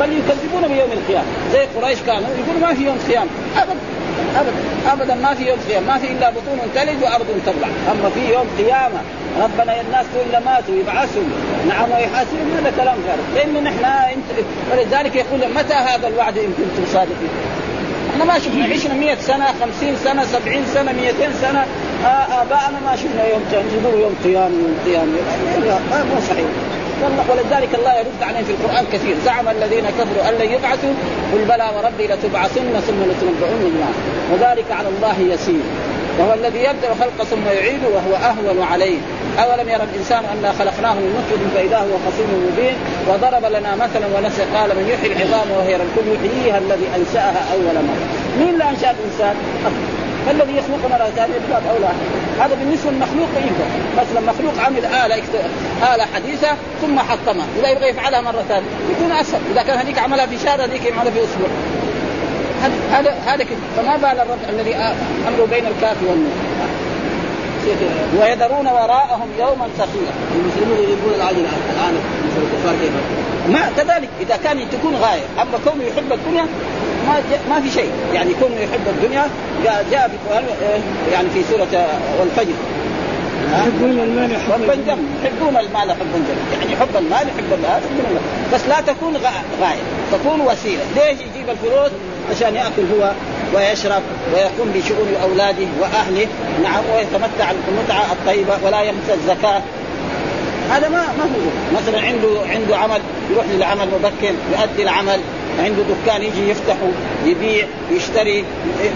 بل 0.00 0.12
يكذبون 0.12 0.68
بيوم 0.74 0.92
القيامة، 0.92 1.26
زي 1.52 1.66
قريش 1.76 1.98
كانوا 2.06 2.28
يقولوا 2.38 2.68
ما 2.68 2.74
في 2.74 2.84
يوم 2.84 2.98
قيامة، 3.08 3.28
ابدا 3.56 3.76
ابدا 4.36 4.52
ابدا 4.92 5.14
ما 5.14 5.34
في 5.34 5.48
يوم 5.48 5.58
قيامه 5.68 5.86
ما 5.86 5.98
في 5.98 6.06
إلا 6.12 6.30
بطون 6.30 6.58
تلد 6.74 7.02
وأرض 7.02 7.26
تبلع 7.46 7.68
أما 7.92 8.10
في 8.14 8.32
يوم 8.32 8.46
قيامة 8.58 9.00
ربنا 9.42 9.80
الناس 9.80 10.06
كل 10.14 10.44
ماتوا 10.44 10.74
يبعثوا. 10.74 11.22
نعم 11.68 11.90
ويحاسبهم 11.90 12.50
هذا 12.58 12.72
كلام 12.76 12.96
فارغ 13.06 13.24
لأن 13.34 13.64
نحن 13.64 13.84
ولذلك 14.72 15.16
يقول 15.16 15.54
متى 15.54 15.74
هذا 15.74 16.08
الوعد 16.08 16.38
إن 16.38 16.52
كنتم 16.58 16.92
صادقين؟ 16.92 17.28
إحنا 18.12 18.24
ما 18.24 18.38
شفنا 18.38 18.64
عشنا 18.64 18.94
100 18.94 19.14
سنة 19.14 19.46
50 19.46 19.96
سنة 20.04 20.24
70 20.24 20.66
سنة 20.74 20.92
200 20.92 21.32
سنة. 21.40 21.66
آه 22.04 22.42
آباءنا 22.42 22.80
ما 22.86 22.96
شفنا 22.96 23.26
يوم 23.26 23.42
يقولوا 23.52 24.00
يوم 24.00 24.14
قيام 24.24 24.52
يوم 24.52 24.76
قيام 24.86 25.08
ما 25.90 26.04
مو 26.04 26.20
صحيح. 26.28 26.77
ولذلك 27.30 27.74
الله 27.74 27.94
يرد 27.98 28.22
عليهم 28.22 28.44
في 28.44 28.50
القرآن 28.50 28.84
كثير. 28.92 29.16
زعم 29.24 29.48
الذين 29.48 29.84
كفروا 29.98 30.28
أن 30.28 30.34
لن 30.34 30.52
يبعثوا 30.52 30.94
قل 31.32 31.44
بلى 31.44 31.66
وربي 31.76 32.06
لتبعثن 32.06 32.80
ثم 32.86 33.00
لتنبؤن 33.10 33.60
بما 33.74 33.90
وذلك 34.32 34.68
على 34.70 34.88
الله 34.88 35.34
يسير. 35.34 35.64
وهو 36.18 36.34
الذي 36.34 36.58
يبدأ 36.58 36.92
الخلق 36.92 37.22
ثم 37.30 37.46
يعيده 37.46 37.88
وهو 37.88 38.14
أهون 38.14 38.62
عليه. 38.72 38.98
أولم 39.38 39.68
يرى 39.68 39.82
الإنسان 39.92 40.24
انا 40.24 40.52
خلقناه 40.52 40.94
من 40.94 41.10
نطفة 41.18 41.42
فإذا 41.54 41.78
هو 41.78 41.94
خصيم 42.06 42.50
مبين؟ 42.52 42.74
وضرب 43.08 43.44
لنا 43.52 43.74
مثلا 43.74 44.06
ونسى 44.16 44.42
قال 44.54 44.68
من 44.76 44.88
يحيي 44.92 45.12
العظام 45.12 45.50
وهي 45.50 45.76
الكل 45.76 46.06
يحييها 46.14 46.58
الذي 46.58 46.86
أنشأها 46.96 47.40
أول 47.52 47.74
مرة. 47.74 48.06
مين 48.38 48.48
اللي 48.48 48.64
أنشأ 48.64 48.90
الإنسان؟ 48.90 49.36
فالذي 50.26 50.56
يخلق 50.56 50.82
مرة 50.90 51.10
ثانية 51.16 51.38
بباب 51.48 51.62
أولى 51.70 51.92
هذا 52.40 52.54
بالنسبة 52.54 52.90
للمخلوق 52.90 53.28
ينفع 53.36 53.64
مثلا 53.98 54.32
مخلوق 54.32 54.66
عمل 54.66 54.84
آلة 54.84 55.22
آلة 55.94 56.04
حديثة 56.14 56.48
ثم 56.82 56.98
حطمها. 56.98 57.46
إذا 57.58 57.68
يبغى 57.68 57.88
يفعلها 57.88 58.20
مرة 58.20 58.44
ثانية. 58.48 58.66
يكون 58.90 59.12
أسهل. 59.12 59.40
إذا 59.52 59.62
كان 59.62 59.78
هذيك 59.78 59.98
عملها 59.98 60.26
في 60.26 60.38
شهر 60.38 60.64
هذيك 60.64 60.84
يعملها 60.84 61.10
في 61.10 61.18
أسبوع 61.24 61.48
هذا 62.92 63.14
هذا 63.26 63.44
كده. 63.44 63.58
فما 63.76 63.96
بال 63.96 64.20
الرب 64.20 64.38
الذي 64.48 64.74
امره 65.28 65.46
بين 65.50 65.66
الكاف 65.66 65.96
والنون 66.08 66.32
ويذرون 68.20 68.66
وراءهم 68.66 69.28
يوما 69.38 69.68
ثقيلا 69.78 70.12
المسلمون 70.34 70.78
يحبون 70.78 71.14
العاجل 71.16 71.38
الآن. 71.74 71.94
الكفار 72.36 72.74
كيف؟ 72.80 72.92
ما 73.48 73.70
كذلك 73.76 74.08
إذا 74.20 74.36
كان 74.36 74.70
تكون 74.70 74.94
غاية. 74.96 75.22
أما 75.42 75.58
كونه 75.64 75.84
يحب 75.84 76.12
الدنيا 76.12 76.46
ما 77.08 77.54
ما 77.54 77.60
في 77.60 77.70
شيء. 77.70 77.90
يعني 78.14 78.34
كونه 78.40 78.60
يحب 78.60 78.88
الدنيا 78.88 79.28
جاء, 79.64 80.08
في 80.08 80.14
القرآن 80.14 80.44
يعني 81.12 81.28
في 81.30 81.42
سورة 81.50 81.86
والفجر. 82.20 82.54
يحبون 83.52 83.90
المال 83.90 84.36
حبا 84.36 84.74
جما 84.74 85.08
يحبون 85.24 85.56
المال 85.56 85.90
حبا 85.90 86.18
جما 86.28 86.60
يعني 86.60 86.76
حب 86.76 86.96
المال 86.96 87.28
يحب 87.28 87.52
المال 87.52 88.20
بس 88.54 88.60
لا 88.68 88.80
تكون 88.80 89.16
غايه 89.60 89.82
تكون 90.12 90.40
وسيلة. 90.40 90.82
ليش 90.96 91.18
يجيب 91.20 91.50
الفلوس؟ 91.50 91.90
عشان 92.30 92.54
يأكل 92.54 92.82
هو 92.94 93.12
ويشرب 93.54 94.02
ويقوم 94.34 94.72
بشؤون 94.74 95.08
أولاده 95.22 95.66
وأهله. 95.80 96.26
نعم 96.62 96.82
ويتمتع 96.94 97.50
المتعة 97.68 98.12
الطيبة 98.12 98.58
ولا 98.64 98.82
ينسى 98.82 99.14
الزكاة. 99.14 99.62
هذا 100.70 100.88
ما 100.88 101.02
ما 101.18 101.24
هو. 101.24 101.80
مثلا 101.80 102.06
عنده 102.06 102.28
عنده 102.50 102.76
عمل 102.76 103.00
يروح 103.30 103.44
للعمل 103.54 103.86
مبكر 103.86 104.34
يؤدي 104.52 104.82
العمل. 104.82 105.20
عنده 105.64 105.82
دكان 105.82 106.22
يجي 106.22 106.50
يفتحه 106.50 106.88
يبيع 107.24 107.66
يشتري 107.90 108.44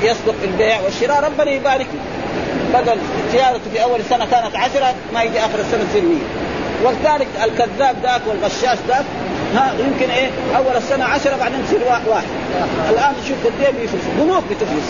يصدق 0.03 0.35
البيع 0.45 0.81
والشراء 0.81 1.25
ربنا 1.25 1.51
يبارك 1.51 1.87
له. 1.95 2.81
بدل 2.81 2.99
تجارته 3.33 3.71
في 3.73 3.83
أول 3.83 4.01
السنة 4.01 4.27
كانت 4.31 4.57
عشرة 4.57 4.95
ما 5.15 5.23
يجي 5.23 5.39
آخر 5.41 5.59
السنة 5.61 5.85
تصير 5.91 6.03
100 6.03 6.17
والثالث 6.85 7.45
الكذاب 7.45 7.97
ذاك 8.03 8.21
والغشاش 8.27 8.79
ذاك 8.89 9.05
ها 9.55 9.73
يمكن 9.79 10.11
إيه 10.11 10.31
أول 10.57 10.77
السنة 10.77 11.05
عشرة 11.05 11.37
بعدين 11.37 11.59
تصير 11.67 11.81
واحد. 12.07 12.27
الآن 12.91 13.15
شوف 13.29 13.37
قد 13.47 13.53
إيه 13.61 13.71
بيفلس 13.81 14.03
بنوك 14.21 14.43
بتفلس 14.51 14.89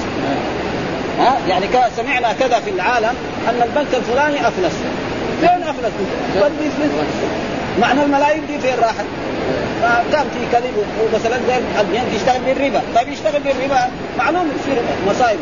ها 1.19 1.38
يعني 1.49 1.67
سمعنا 1.97 2.33
كذا 2.33 2.61
في 2.61 2.71
العالم 2.71 3.14
أن 3.49 3.62
البنك 3.62 3.95
الفلاني 3.95 4.49
أفلس. 4.49 4.75
فين 5.41 5.62
أفلس؟ 5.62 5.93
قد 6.43 6.52
بيفلس 6.61 6.93
معنى 7.81 8.02
الملايين 8.05 8.47
دي 8.47 8.59
فين 8.59 8.79
راحت؟ 8.79 9.05
فكان 9.83 10.27
في 10.35 10.41
كذب 10.53 10.75
ومثلا 11.03 11.37
البنك 11.81 12.15
يشتغل 12.15 12.41
بالربا، 12.47 12.81
طيب 12.95 13.09
يشتغل 13.09 13.41
بالربا 13.41 13.91
معلوم 14.19 14.47
يصير 14.61 14.83
مصايب 15.09 15.39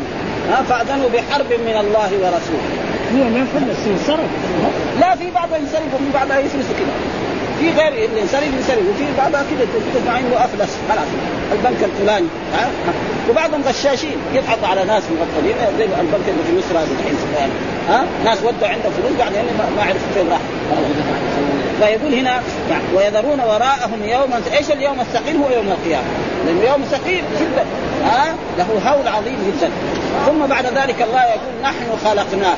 ها 0.51 0.63
فأذنوا 0.69 1.09
بحرب 1.09 1.49
من 1.67 1.75
الله 1.83 2.11
ورسوله. 2.21 2.67
هو 3.15 3.23
ما 3.23 3.45
فلس 3.53 3.87
انصرف 3.87 4.29
لا 4.99 5.15
في 5.15 5.31
بعضها 5.31 5.57
ينصرف 5.57 5.93
وفي 5.93 6.11
بعضها 6.13 6.39
يفلسوا 6.39 6.75
كده. 6.79 6.93
في 7.59 7.69
غير 7.81 7.87
اللي 8.05 8.21
ينسرق 8.21 8.43
ينسرق 8.43 8.79
وفي 8.89 9.05
بعضها 9.17 9.43
كده 9.51 9.65
تسمع 9.95 10.19
انه 10.19 10.45
افلس 10.45 10.77
خلاص. 10.89 11.07
البنك 11.51 11.83
الفلاني 11.83 12.27
ها؟ 12.53 12.67
وبعضهم 13.29 13.61
غشاشين. 13.67 14.17
يضحكوا 14.33 14.67
على 14.67 14.83
ناس 14.83 15.03
مغفلين 15.03 15.55
زي 15.77 15.85
البنك 15.85 16.27
اللي 16.27 16.43
في 16.47 16.57
مصر 16.57 16.77
هذا 16.79 16.87
الحين 16.99 17.15
يعني 17.37 17.51
ها؟ 17.89 18.05
ناس 18.25 18.37
ودوا 18.37 18.67
عندهم 18.67 18.91
فلوس 18.91 19.11
بعدين 19.19 19.43
ما 19.77 19.83
عرفوا 19.83 20.11
فين 20.13 20.29
راح 20.31 20.39
فيقول 21.81 22.13
هنا 22.13 22.41
ويذرون 22.95 23.39
وراءهم 23.39 24.03
يوما 24.03 24.41
إيش 24.57 24.71
اليوم 24.71 24.99
الثقيل 24.99 25.35
هو 25.37 25.49
يوم 25.49 25.67
القيامة. 25.67 26.07
لأنه 26.45 26.61
يوم 26.71 26.83
ثقيل 26.91 27.23
جدا. 27.39 27.65
ها؟ 28.05 28.35
له 28.57 28.91
هول 28.91 29.07
عظيم 29.07 29.37
جدا. 29.47 29.69
ثم 30.25 30.45
بعد 30.45 30.65
ذلك 30.65 31.01
الله 31.01 31.23
يقول 31.23 31.53
نحن 31.63 31.97
خلقناه. 32.05 32.55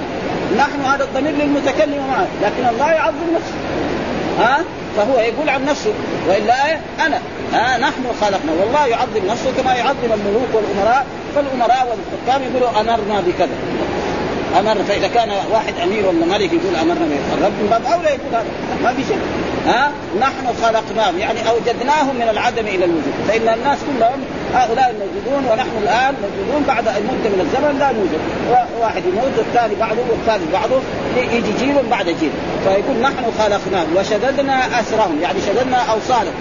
نحن 0.57 0.85
هذا 0.85 1.03
الضمير 1.03 1.31
للمتكلم 1.31 2.07
معه. 2.07 2.27
لكن 2.43 2.67
الله 2.75 2.91
يعظم 2.91 3.27
نفسه. 3.35 3.55
ها؟ 4.39 4.59
فهو 4.97 5.19
يقول 5.19 5.49
عن 5.49 5.65
نفسه. 5.65 5.93
وإلا؟ 6.29 6.77
أنا. 7.05 7.19
ها؟ 7.53 7.77
نحن 7.77 8.03
خلقنا. 8.21 8.51
والله 8.59 8.87
يعظم 8.87 9.25
نفسه 9.29 9.51
كما 9.57 9.73
يعظم 9.73 10.13
الملوك 10.13 10.49
والأمراء. 10.53 11.05
فالأمراء 11.35 11.87
والحكام 11.89 12.51
يقولوا 12.51 12.79
أمرنا 12.81 13.21
بكذا. 13.27 13.57
أمر 14.59 14.83
فإذا 14.83 15.07
كان 15.07 15.29
واحد 15.51 15.73
أمير 15.83 16.05
ولا 16.05 16.25
ملك 16.25 16.53
يقول 16.53 16.75
أمرنا 16.75 17.05
الرب 17.37 17.51
من 17.51 17.67
باب 17.69 17.85
أولى 17.93 18.09
يقول 18.09 18.33
هذا 18.33 18.45
ما 18.83 18.93
في 18.93 19.03
شيء 19.07 19.17
ها؟ 19.67 19.91
نحن 20.19 20.45
خلقناهم 20.63 21.19
يعني 21.19 21.49
أوجدناهم 21.49 22.15
من 22.15 22.29
العدم 22.29 22.67
إلى 22.67 22.85
الوجود. 22.85 23.13
فإن 23.27 23.47
الناس 23.47 23.77
كلهم 23.87 24.19
هؤلاء 24.53 24.95
الموجودون 24.95 25.51
ونحن 25.51 25.75
الآن 25.83 26.13
موجودون 26.23 26.63
بعد 26.67 26.83
مده 26.83 27.29
من 27.33 27.39
الزمن 27.45 27.79
لا 27.79 27.91
نوجد. 27.91 28.21
واحد 28.81 29.03
يموت 29.05 29.33
والثاني 29.37 29.75
بعده 29.75 30.01
والثالث 30.09 30.51
بعده 30.53 30.79
يجي 31.17 31.51
جيل 31.59 31.75
بعد 31.91 32.05
جيل. 32.05 32.31
فيقول 32.63 32.97
نحن 33.01 33.23
خلقناهم 33.39 33.87
وشددنا 33.95 34.79
أسرهم 34.79 35.21
يعني 35.21 35.39
شددنا 35.47 35.77
أوصالهم. 35.77 36.33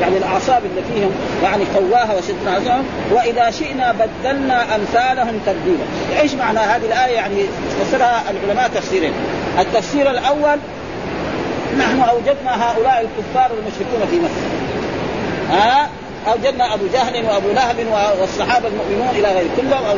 يعني 0.00 0.16
الأعصاب 0.16 0.62
اللي 0.64 0.82
فيهم 0.94 1.10
يعني 1.42 1.64
قواها 1.64 2.14
وشدنا 2.18 2.58
اسرهم 2.58 2.84
وإذا 3.12 3.50
شئنا 3.50 3.92
بدلنا 3.92 4.76
أمثالهم 4.76 5.40
تبديلا. 5.46 5.84
إيش 6.20 6.34
معنى 6.34 6.58
هذه 6.58 6.86
الآية؟ 6.86 7.14
يعني 7.14 7.44
فسرها 7.80 8.22
العلماء 8.30 8.70
تفسيرين. 8.74 9.12
التفسير 9.58 10.10
الأول 10.10 10.58
نحن 11.78 12.00
أوجدنا 12.00 12.70
هؤلاء 12.70 13.06
الكفار 13.06 13.50
المشركون 13.58 14.06
في 14.10 14.16
مكه 14.16 15.56
ها؟ 15.56 15.88
أوجدنا 16.32 16.74
أبو 16.74 16.84
جهل 16.92 17.24
وأبو 17.24 17.48
لهب 17.48 17.76
والصحابة 18.20 18.68
المؤمنون 18.68 19.08
إلى 19.08 19.28
غير 19.28 19.46
كلهم. 19.56 19.84
أو 19.84 19.96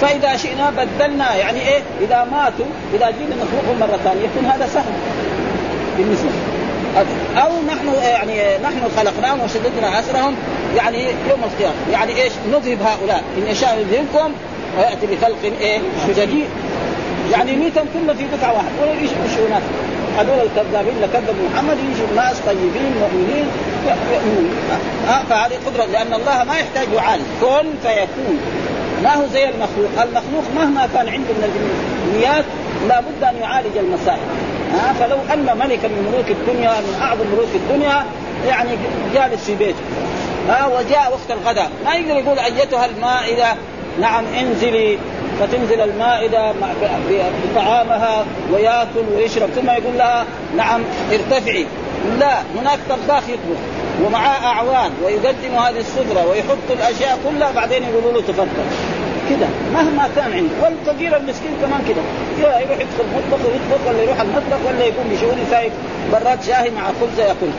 فإذا 0.00 0.36
شئنا 0.36 0.70
بدلنا 0.70 1.34
يعني 1.34 1.60
إيه؟ 1.60 1.80
إذا 2.00 2.26
ماتوا 2.32 2.66
إذا 2.94 3.10
جينا 3.10 3.36
نخلقهم 3.36 3.80
مرة 3.80 3.98
ثانية 4.04 4.24
يكون 4.24 4.44
هذا 4.44 4.66
سهل 4.66 4.92
بالنسبة 5.96 6.28
أو 7.36 7.50
نحن 7.66 7.88
يعني 8.02 8.58
نحن 8.62 8.80
خلقناهم 8.96 9.40
وشددنا 9.40 10.00
اسرهم 10.00 10.36
يعني 10.76 11.04
يوم 11.30 11.40
القيامة. 11.44 11.74
يعني 11.92 12.22
إيش؟ 12.22 12.32
نذهب 12.52 12.78
هؤلاء. 12.82 13.22
إن 13.38 13.46
يشاء 13.46 13.78
يذهبكم 13.78 14.32
ويأتي 14.78 15.06
بخلق 15.06 15.52
إيه؟ 15.60 15.78
جديد. 16.16 16.46
يعني 17.32 17.56
ميتهم 17.56 17.86
كلهم 17.94 18.16
في 18.16 18.24
دفعه 18.36 18.52
واحدة. 18.52 18.70
ولا 18.82 18.92
ناس 19.48 19.62
هذول 20.18 20.46
الكذابين 20.46 20.94
اللي 20.96 21.08
كذبوا 21.12 21.48
محمد 21.54 21.76
يجوا 21.78 22.16
ناس 22.16 22.36
طيبين 22.46 22.92
مؤمنين 23.00 23.46
يؤمنون. 24.12 24.50
فهذه 25.30 25.54
قدرة 25.66 25.84
لأن 25.84 26.14
الله 26.14 26.44
ما 26.44 26.54
يحتاج 26.58 26.88
يعالج 26.94 27.22
كن 27.40 27.66
فيكون. 27.82 28.40
ما 29.02 29.14
هو 29.14 29.22
زي 29.32 29.44
المخلوق، 29.44 29.90
المخلوق 30.02 30.44
مهما 30.56 30.88
كان 30.94 31.08
عنده 31.08 31.32
من 31.34 31.44
الامنيات 31.50 32.44
لابد 32.88 33.22
أن 33.22 33.42
يعالج 33.42 33.76
المسائل. 33.76 34.18
ها 34.74 34.92
فلو 34.92 35.16
أن 35.32 35.58
ملكا 35.58 35.88
من 35.88 36.12
ملوك 36.12 36.30
الدنيا 36.30 36.70
من 36.70 36.98
أعظم 37.02 37.26
ملوك 37.32 37.48
الدنيا 37.54 38.04
يعني 38.48 38.70
جالس 39.14 39.44
في 39.44 39.54
بيته. 39.54 39.78
ها 40.48 40.66
وجاء 40.66 41.12
وقت 41.12 41.38
الغداء. 41.40 41.70
ما 41.84 41.94
يقدر 41.94 42.16
يقول 42.16 42.38
أيتها 42.38 42.86
المائدة؟ 42.86 43.54
نعم 44.00 44.24
انزلي. 44.40 44.98
فتنزل 45.40 45.80
المائدة 45.80 46.52
بطعامها 47.52 48.24
ويأكل 48.52 49.04
ويشرب. 49.16 49.50
ثم 49.50 49.70
يقول 49.70 49.98
لها 49.98 50.24
نعم 50.56 50.80
ارتفعي. 51.12 51.66
لا 52.20 52.38
هناك 52.60 52.78
طباخ 52.90 53.22
يطبخ 53.28 53.60
ومعاه 54.04 54.46
أعوان 54.46 54.90
ويقدم 55.04 55.54
هذه 55.58 55.78
السفرة 55.78 56.26
ويحط 56.30 56.70
الأشياء 56.70 57.18
كلها 57.28 57.52
بعدين 57.52 57.82
يقولوا 57.82 58.12
له 58.12 58.20
تفضل. 58.20 58.64
كده 59.30 59.46
مهما 59.74 60.08
كان 60.16 60.32
عنده. 60.32 60.54
والفقير 60.62 61.16
المسكين 61.16 61.52
كمان 61.62 61.80
كده. 61.88 62.02
يروح 62.38 62.80
يدخل 62.80 63.04
المطبخ 63.08 63.46
ويطبخ 63.46 63.88
ولا 63.88 64.02
يروح 64.02 64.20
المطبخ 64.20 64.60
ولا 64.66 64.84
يقوم 64.84 65.06
بشؤون 65.12 65.38
سايق 65.50 65.72
براد 66.12 66.42
شاهي 66.42 66.70
مع 66.70 66.82
خبز 67.00 67.18
ياكل. 67.18 67.50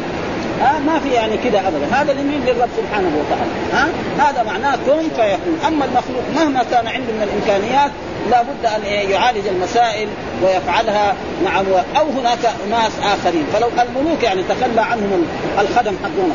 ها؟ 0.62 0.80
ما 0.80 1.00
في 1.00 1.10
يعني 1.10 1.38
كده 1.44 1.60
ابدا. 1.68 1.86
هذا 1.92 2.12
اليمين 2.12 2.42
للرب 2.46 2.70
سبحانه 2.78 3.12
وتعالى. 3.20 3.52
ها؟ 3.74 3.88
هذا 4.24 4.44
معناه 4.44 4.76
كن 4.76 5.10
فيكون. 5.16 5.60
أما 5.68 5.86
المخلوق 5.86 6.24
مهما 6.36 6.64
كان 6.72 6.88
عنده 6.88 7.12
من 7.14 7.28
الإمكانيات 7.28 7.92
لابد 8.32 8.66
أن 8.66 9.10
يعالج 9.12 9.48
المسائل 9.48 10.08
ويفعلها 10.44 11.16
نعم 11.44 11.66
أو 11.98 12.10
هناك 12.20 12.40
ناس 12.70 12.92
آخرين. 13.04 13.46
فلو 13.54 13.68
الملوك 13.68 14.24
يعني 14.24 14.44
تخلى 14.44 14.82
عنهم 14.82 15.26
الخدم 15.60 15.94
حقهم. 16.04 16.32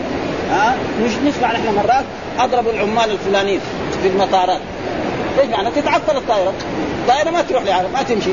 ها؟ 0.50 0.76
مش 1.05 1.12
نسمع 1.26 1.52
نحن 1.52 1.75
مرات 1.76 2.05
اضربوا 2.38 2.73
العمال 2.73 3.11
الفلانيين 3.11 3.61
في 4.02 4.09
المطارات. 4.09 4.61
إيش 5.40 5.49
معنى 5.49 5.71
تتعطل 5.71 6.16
الطائرة. 6.16 6.52
الطائرة 7.02 7.31
ما 7.31 7.43
تروح 7.43 7.62
لعالم 7.62 7.93
ما 7.93 8.02
تمشي. 8.02 8.31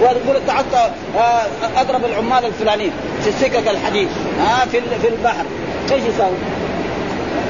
ويقول 0.00 0.46
تعطى 0.46 0.90
آه، 1.18 1.80
أضرب 1.80 2.04
العمال 2.04 2.44
الفلانيين. 2.44 2.92
في 3.22 3.28
السكك 3.28 3.68
الحديد 3.68 4.08
آه 4.40 4.64
في 4.64 4.80
في 5.02 5.08
البحر. 5.08 5.44
إيش 5.92 6.02
يساوي؟ 6.04 6.36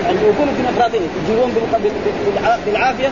يعني 0.05 0.19
يقولوا 0.19 0.55
ديمقراطيه 0.57 1.01
يجيبون 1.25 1.55
بالعافية 2.67 3.11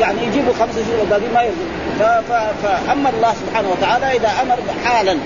يعني 0.00 0.18
يجيبوا 0.26 0.52
خمسة 0.52 0.82
شهور 0.84 1.02
الباقي 1.02 1.34
ما 1.34 1.42
يرضوا 1.42 2.44
فاما 2.86 3.10
الله 3.10 3.32
سبحانه 3.46 3.68
وتعالى 3.70 4.16
إذا 4.16 4.28
أمر 4.42 4.56
حالا 4.84 5.16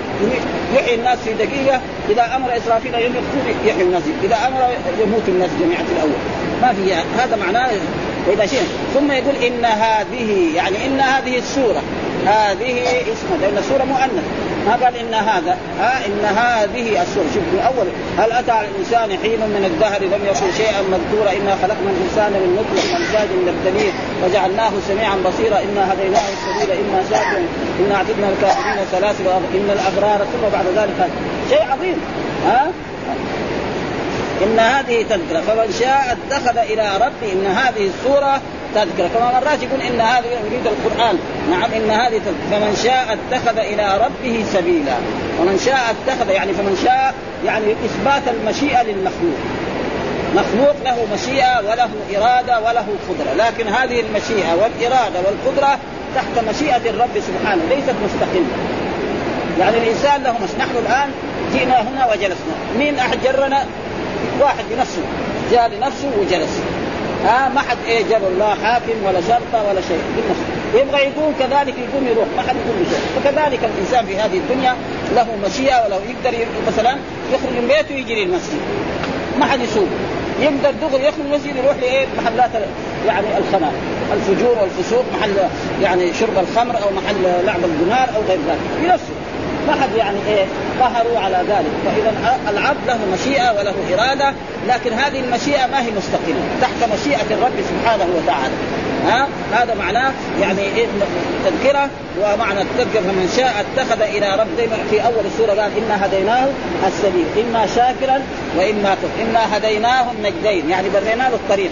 يحيي 0.74 0.94
الناس 0.94 1.18
في 1.18 1.32
دقيقة 1.32 1.80
إذا 2.10 2.36
أمر 2.36 2.56
إسرافيل 2.56 2.94
ان 2.94 3.14
يحيي 3.66 3.82
الناس. 3.82 4.02
إذا 4.24 4.36
أمر 4.46 4.68
يموت 5.02 5.22
الناس 5.28 5.50
جميعا 5.60 5.82
في 5.82 5.92
الأول. 5.92 6.12
ما 6.62 6.72
في 6.72 6.94
هذا 7.22 7.36
معناه 7.36 7.70
واذا 8.28 8.46
شيء 8.46 8.62
ثم 8.94 9.12
يقول 9.12 9.36
إن 9.36 9.64
هذه 9.64 10.54
يعني 10.54 10.86
إن 10.86 11.00
هذه 11.00 11.38
السورة 11.38 11.82
هذه 12.26 12.82
اسمها 13.12 13.38
لأن 13.40 13.58
السورة 13.58 13.84
مؤنث 13.84 14.24
ما 14.66 14.74
قال 14.84 14.96
إن 14.96 15.14
هذا؟ 15.14 15.56
ها 15.80 16.06
إن 16.06 16.24
هذه 16.24 17.02
السورة. 17.02 17.24
شوف 17.34 17.44
من 17.52 17.60
أول 17.66 17.86
هل 18.18 18.32
أتى 18.32 18.50
على 18.50 18.68
الإنسان 18.68 19.18
حين 19.22 19.40
من 19.40 19.64
الدهر 19.70 20.02
لم 20.02 20.22
يكن 20.26 20.48
شيئا 20.56 20.80
مذكورا؟ 20.82 21.30
إنا 21.30 21.54
خلقنا 21.62 21.90
الإنسان 21.96 22.32
من 22.32 22.50
نطفة 22.58 22.96
امزاج 22.96 23.28
نبتليه 23.48 23.92
وجعلناه 24.24 24.72
سميعا 24.88 25.16
بصيرا. 25.16 25.58
إنا 25.58 25.92
هديناه 25.92 26.26
السبيل. 26.36 26.76
اما 26.82 27.02
شاكرا 27.10 27.42
إنا 27.80 27.94
اعتدنا 27.94 28.28
الكافرين 28.28 28.78
سلاسل 28.92 29.26
إن 29.54 29.68
الأبرار 29.76 30.18
ثم 30.32 30.44
بعد 30.52 30.66
ذلك 30.76 31.10
شيء 31.50 31.62
عظيم. 31.72 31.96
ها؟ 32.46 32.70
إن 34.42 34.58
هذه 34.58 35.02
تذكرة. 35.02 35.40
فمن 35.40 35.74
شاء 35.80 36.16
اتخذ 36.16 36.58
إلى 36.58 36.90
ربه 36.96 37.32
إن 37.32 37.46
هذه 37.46 37.90
السورة 37.90 38.40
تذكرة. 38.74 39.08
كما 39.14 39.40
مرات 39.40 39.62
يقول 39.62 39.80
إن 39.82 40.00
هذه 40.00 40.26
يريد 40.26 40.66
القرآن. 40.66 41.18
نعم 41.50 41.72
إن 41.72 41.90
هذه 41.90 42.20
فمن 42.50 42.80
شاء 42.84 43.18
اتخذ 43.18 43.58
إلى 43.58 44.00
ربه 44.04 44.44
سبيلا. 44.52 44.94
ومن 45.40 45.58
شاء 45.66 45.94
اتخذ 45.94 46.30
يعني 46.30 46.52
فمن 46.52 46.82
شاء 46.84 47.14
يعني 47.46 47.72
إثبات 47.72 48.22
المشيئة 48.34 48.82
للمخلوق. 48.82 49.38
مخلوق 50.34 50.76
له 50.84 51.06
مشيئة 51.14 51.58
وله 51.58 51.90
إرادة 52.16 52.60
وله 52.60 52.86
قدرة. 53.08 53.46
لكن 53.46 53.68
هذه 53.68 54.00
المشيئة 54.00 54.54
والإرادة 54.54 55.18
والقدرة 55.26 55.78
تحت 56.14 56.44
مشيئة 56.50 56.90
الرب 56.90 57.14
سبحانه. 57.28 57.62
ليست 57.68 57.94
مستقلة. 58.04 58.46
يعني 59.60 59.78
الإنسان 59.78 60.22
له 60.22 60.32
مش 60.32 60.50
نحن 60.58 60.76
الآن 60.76 61.10
جئنا 61.52 61.80
هنا 61.80 62.12
وجلسنا. 62.12 62.54
مين 62.78 62.98
احد 62.98 63.18
جرنا 63.24 63.64
واحد 64.40 64.64
بنفسه 64.70 65.02
جاء 65.52 65.68
لنفسه 65.68 66.10
وجلس. 66.20 66.60
ها 67.24 67.48
ما 67.48 67.60
حد 67.60 67.76
إيه 67.86 68.02
جبر 68.02 68.28
لا 68.38 68.54
حاكم 68.54 69.04
ولا 69.06 69.20
شرطة 69.20 69.68
ولا 69.68 69.80
شيء 69.80 70.00
بالنفس 70.16 70.40
يبغى 70.74 71.00
يقوم 71.00 71.34
كذلك 71.38 71.74
يقوم 71.78 72.06
يروح 72.06 72.26
ما 72.36 72.42
حد 72.42 72.56
يقول 72.56 72.78
له 72.78 72.90
شيء 72.90 73.00
فكذلك 73.16 73.60
الإنسان 73.64 74.06
في 74.06 74.16
هذه 74.16 74.36
الدنيا 74.36 74.74
له 75.14 75.26
مشيئة 75.46 75.84
ولو 75.84 75.96
يقدر 75.96 76.46
مثلا 76.66 76.96
يخرج 77.32 77.52
من 77.52 77.68
بيته 77.68 77.94
ويجي 77.94 78.24
للمسجد. 78.24 78.60
ما 79.38 79.46
حد 79.46 79.60
يسوق. 79.60 79.88
يقدر 80.40 80.70
دغري 80.80 81.04
يخرج 81.04 81.20
من 81.20 81.32
المسجد 81.32 81.56
يروح 81.56 81.76
لإيه؟ 81.76 82.06
محلات 82.18 82.50
يعني 83.06 83.26
الخمار 83.38 83.72
الفجور 84.12 84.56
والفسوق 84.62 85.04
محل 85.18 85.36
يعني 85.82 86.14
شرب 86.14 86.38
الخمر 86.38 86.74
أو 86.82 86.90
محل 86.90 87.44
لعب 87.46 87.60
القمار 87.64 88.08
أو 88.16 88.22
غير 88.28 88.38
ذلك. 88.48 88.58
بنفسه. 88.82 89.17
ما 89.68 89.82
حد 89.82 89.94
يعني 89.96 90.18
إيه؟ 90.28 90.44
قهروا 90.80 91.18
على 91.18 91.36
ذلك. 91.36 91.72
فإذا 91.84 92.38
العبد 92.50 92.86
له 92.86 92.98
مشيئة 93.14 93.50
وله 93.50 93.74
إرادة 93.94 94.32
لكن 94.68 94.92
هذه 94.92 95.20
المشيئة 95.20 95.66
ما 95.66 95.80
هي 95.80 95.90
مستقلة. 95.90 96.42
تحت 96.60 96.92
مشيئة 96.92 97.26
الرب 97.30 97.52
سبحانه 97.70 98.06
وتعالى. 98.16 98.54
ها؟ 99.06 99.28
هذا 99.52 99.74
معناه 99.74 100.12
يعني 100.40 100.60
إيه؟ 100.60 100.86
تذكرة 101.44 101.88
ومعنى 102.20 102.60
التذكرة 102.62 103.00
فمن 103.00 103.32
شاء 103.36 103.64
اتخذ 103.64 104.02
إلى 104.02 104.36
رب 104.40 104.70
في 104.90 105.06
أول 105.06 105.26
السوره 105.26 105.62
قال 105.62 105.70
إنا 105.78 106.06
هديناه 106.06 106.48
السبيل 106.86 107.26
إما 107.44 107.66
شاكرا 107.66 108.22
وإما 108.56 108.94
كفر. 108.94 109.22
إنا 109.22 109.56
هديناه 109.56 110.06
النجدين 110.12 110.70
يعني 110.70 110.88
برينا 110.88 111.22
له 111.22 111.34
الطريق. 111.34 111.70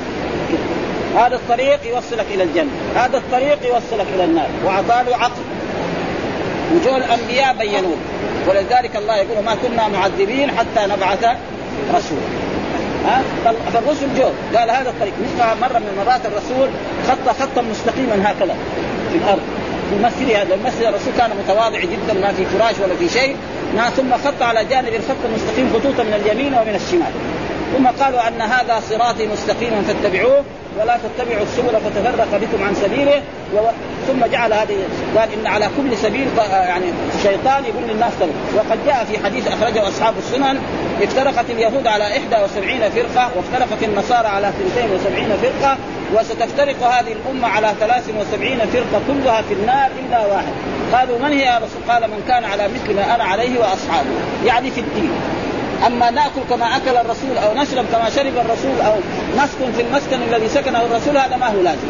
هذا 1.16 1.34
الطريق 1.34 1.86
يوصلك 1.86 2.26
إلى 2.34 2.42
الجنة. 2.42 2.70
هذا 2.96 3.16
الطريق 3.16 3.58
يوصلك 3.66 4.06
إلى 4.14 4.24
النار. 4.24 4.48
وأعطاه 4.64 5.16
عقل. 5.16 5.42
وجوه 6.74 6.96
الأنبياء 6.96 7.56
بينوه. 7.58 7.96
ولذلك 8.48 8.96
الله 8.96 9.16
يقول 9.16 9.44
ما 9.44 9.54
كنا 9.54 9.88
معذبين 9.88 10.50
حتى 10.50 10.86
نبعث 10.86 11.24
رسولا. 11.94 12.28
ها؟ 13.06 13.22
فالرسل 13.72 14.06
جو 14.18 14.58
قال 14.58 14.70
هذا 14.70 14.90
الطريق. 14.90 15.12
مثل 15.22 15.60
مرة 15.60 15.78
من 15.78 15.88
المرات 15.92 16.20
الرسول 16.26 16.68
خط 17.08 17.36
خطا 17.40 17.62
مستقيما 17.62 18.30
هكذا 18.30 18.56
في 19.12 19.18
الأرض. 19.18 19.42
في 19.90 19.96
المسجد 19.96 20.36
هذا. 20.36 20.54
المسجد 20.54 20.82
الرسول 20.82 21.12
كان 21.18 21.30
متواضع 21.44 21.80
جدا 21.80 22.14
ما 22.20 22.32
في 22.32 22.44
فراش 22.44 22.74
ولا 22.84 22.96
في 22.96 23.08
شيء. 23.08 23.36
ثم 23.96 24.12
خط 24.24 24.42
على 24.42 24.64
جانب 24.64 24.88
الخط 24.88 25.22
المستقيم 25.24 25.70
خطوطا 25.74 26.02
من 26.02 26.14
اليمين 26.14 26.54
ومن 26.54 26.74
الشمال. 26.74 27.12
ثم 27.74 27.86
قالوا 27.86 28.28
أن 28.28 28.40
هذا 28.40 28.80
صراطي 28.90 29.26
مستقيما 29.26 29.82
فاتبعوه 29.82 30.44
ولا 30.80 30.98
تتبعوا 31.04 31.42
السبل 31.42 31.80
فتفرق 31.80 32.40
بكم 32.40 32.64
عن 32.64 32.74
سبيله. 32.74 33.22
ثم 34.06 34.26
جعل 34.26 34.52
هذه 34.52 34.76
قال 35.16 35.28
إن 35.32 35.46
على 35.46 35.68
كل 35.76 35.96
سبيل 35.96 36.28
يعني 36.50 36.86
شيطان 37.22 37.64
يقول 37.64 37.82
للناس 37.88 38.12
تبع 38.20 38.32
وقد 38.56 38.78
جاء 38.86 39.04
في 39.04 39.24
حديث 39.24 39.48
أخرجه 39.48 39.88
أصحاب 39.88 40.14
السنن 40.18 40.58
افترقت 41.02 41.50
اليهود 41.50 41.86
على 41.86 42.04
71 42.04 42.90
فرقة 42.90 43.30
وافترقت 43.36 43.82
النصارى 43.82 44.28
على 44.28 44.48
72 44.48 45.38
فرقة 45.42 45.76
وستفترق 46.14 46.82
هذه 46.82 47.12
الأمة 47.12 47.48
على 47.48 47.72
73 47.80 48.58
فرقة 48.58 49.02
كلها 49.08 49.42
في 49.42 49.54
النار 49.54 49.90
إلا 50.06 50.26
واحد. 50.26 50.52
قالوا 50.92 51.18
من 51.18 51.32
هي 51.32 51.44
يا 51.44 51.56
رسول 51.56 51.82
قال 51.88 52.02
من 52.10 52.22
كان 52.28 52.44
على 52.44 52.68
مثل 52.68 52.96
ما 52.96 53.14
أنا 53.14 53.24
عليه 53.24 53.58
وأصحابه. 53.60 54.10
يعني 54.46 54.70
في 54.70 54.80
الدين. 54.80 55.10
أما 55.86 56.10
نأكل 56.10 56.40
كما 56.50 56.76
أكل 56.76 56.96
الرسول 56.96 57.38
أو 57.38 57.54
نشرب 57.54 57.84
كما 57.92 58.10
شرب 58.10 58.36
الرسول 58.36 58.80
أو 58.86 58.92
نسكن 59.36 59.72
في 59.76 59.82
المسكن 59.82 60.22
الذي 60.22 60.48
سكنه 60.48 60.82
الرسول 60.82 61.16
هذا 61.16 61.36
ما 61.36 61.46
هو 61.46 61.60
لازم. 61.60 61.88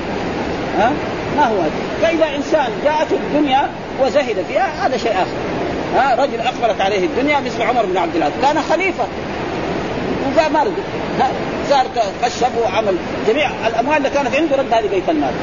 ها؟ 0.78 0.92
ما 1.36 1.44
هو 1.44 1.60
هذا 1.60 1.70
فإذا 2.02 2.36
إنسان 2.36 2.68
جاءته 2.84 3.16
الدنيا 3.16 3.68
وزهد 4.02 4.44
فيها 4.48 4.86
هذا 4.86 4.96
شيء 4.96 5.12
آخر. 5.12 5.36
ها؟ 5.96 6.14
رجل 6.14 6.40
اقبلت 6.40 6.80
عليه 6.80 7.06
الدنيا 7.06 7.40
مثل 7.40 7.62
عمر 7.62 7.86
بن 7.86 7.96
عبد 7.96 8.16
العزيز. 8.16 8.36
كان 8.42 8.62
خليفة. 8.62 9.04
وجاء 10.32 10.50
ما 10.50 10.64
صار 11.70 11.86
كشف 12.22 12.50
وعمل. 12.64 12.96
جميع 13.28 13.50
الأموال 13.66 13.96
اللي 13.96 14.10
كانت 14.10 14.36
عنده 14.36 14.56
رد 14.56 14.72
هذه 14.72 14.88
بيت 14.88 15.08
المال. 15.08 15.34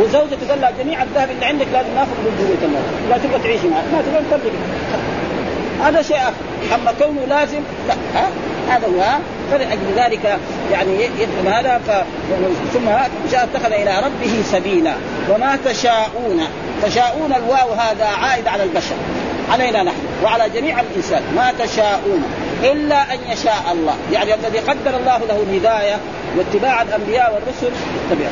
وزوجته 0.00 0.48
قال 0.50 0.60
لها 0.60 0.72
جميع 0.82 1.02
الذهب 1.02 1.30
اللي 1.30 1.44
عندك 1.44 1.66
لازم 1.72 1.94
ناخذ 1.94 2.10
من 2.10 2.48
بيت 2.48 2.62
المال. 2.62 2.82
لا 3.10 3.18
تبغى 3.18 3.42
تعيشي 3.42 3.68
معه. 3.68 3.82
ما 3.92 4.02
تبغى 4.02 4.22
تطلق 4.30 4.52
هذا 5.84 6.02
شيء 6.02 6.16
آخر. 6.16 6.32
أما 6.74 6.92
كونه 6.98 7.26
لازم 7.28 7.60
لا 7.88 7.94
ها؟ 8.14 8.28
هذا 8.68 8.86
هو 8.86 9.18
فلأجل 9.50 9.94
ذلك 9.96 10.38
يعني 10.72 11.04
يدخل 11.04 11.48
هذا 11.48 11.80
ف... 11.86 11.90
ثم 12.74 12.88
جاء 13.32 13.48
اتخذ 13.54 13.72
إلى 13.72 14.00
ربه 14.04 14.42
سبيلا. 14.52 14.94
وما 15.30 15.58
تشاءون 15.64 16.42
تشاءون 16.82 17.32
الواو 17.32 17.72
هذا 17.72 18.04
عائد 18.04 18.48
على 18.48 18.62
البشر. 18.62 18.94
علينا 19.52 19.82
نحن 19.82 19.96
وعلى 20.24 20.50
جميع 20.50 20.80
الإنسان. 20.80 21.22
ما 21.36 21.52
تشاءون 21.58 22.24
إلا 22.62 23.14
أن 23.14 23.18
يشاء 23.32 23.62
الله. 23.72 23.94
يعني 24.12 24.34
الذي 24.34 24.58
قدر 24.58 24.96
الله 24.96 25.18
له 25.18 25.44
الهداية 25.48 25.96
واتباع 26.38 26.82
الأنبياء 26.82 27.34
والرسل 27.34 27.70
اتبعه. 28.10 28.30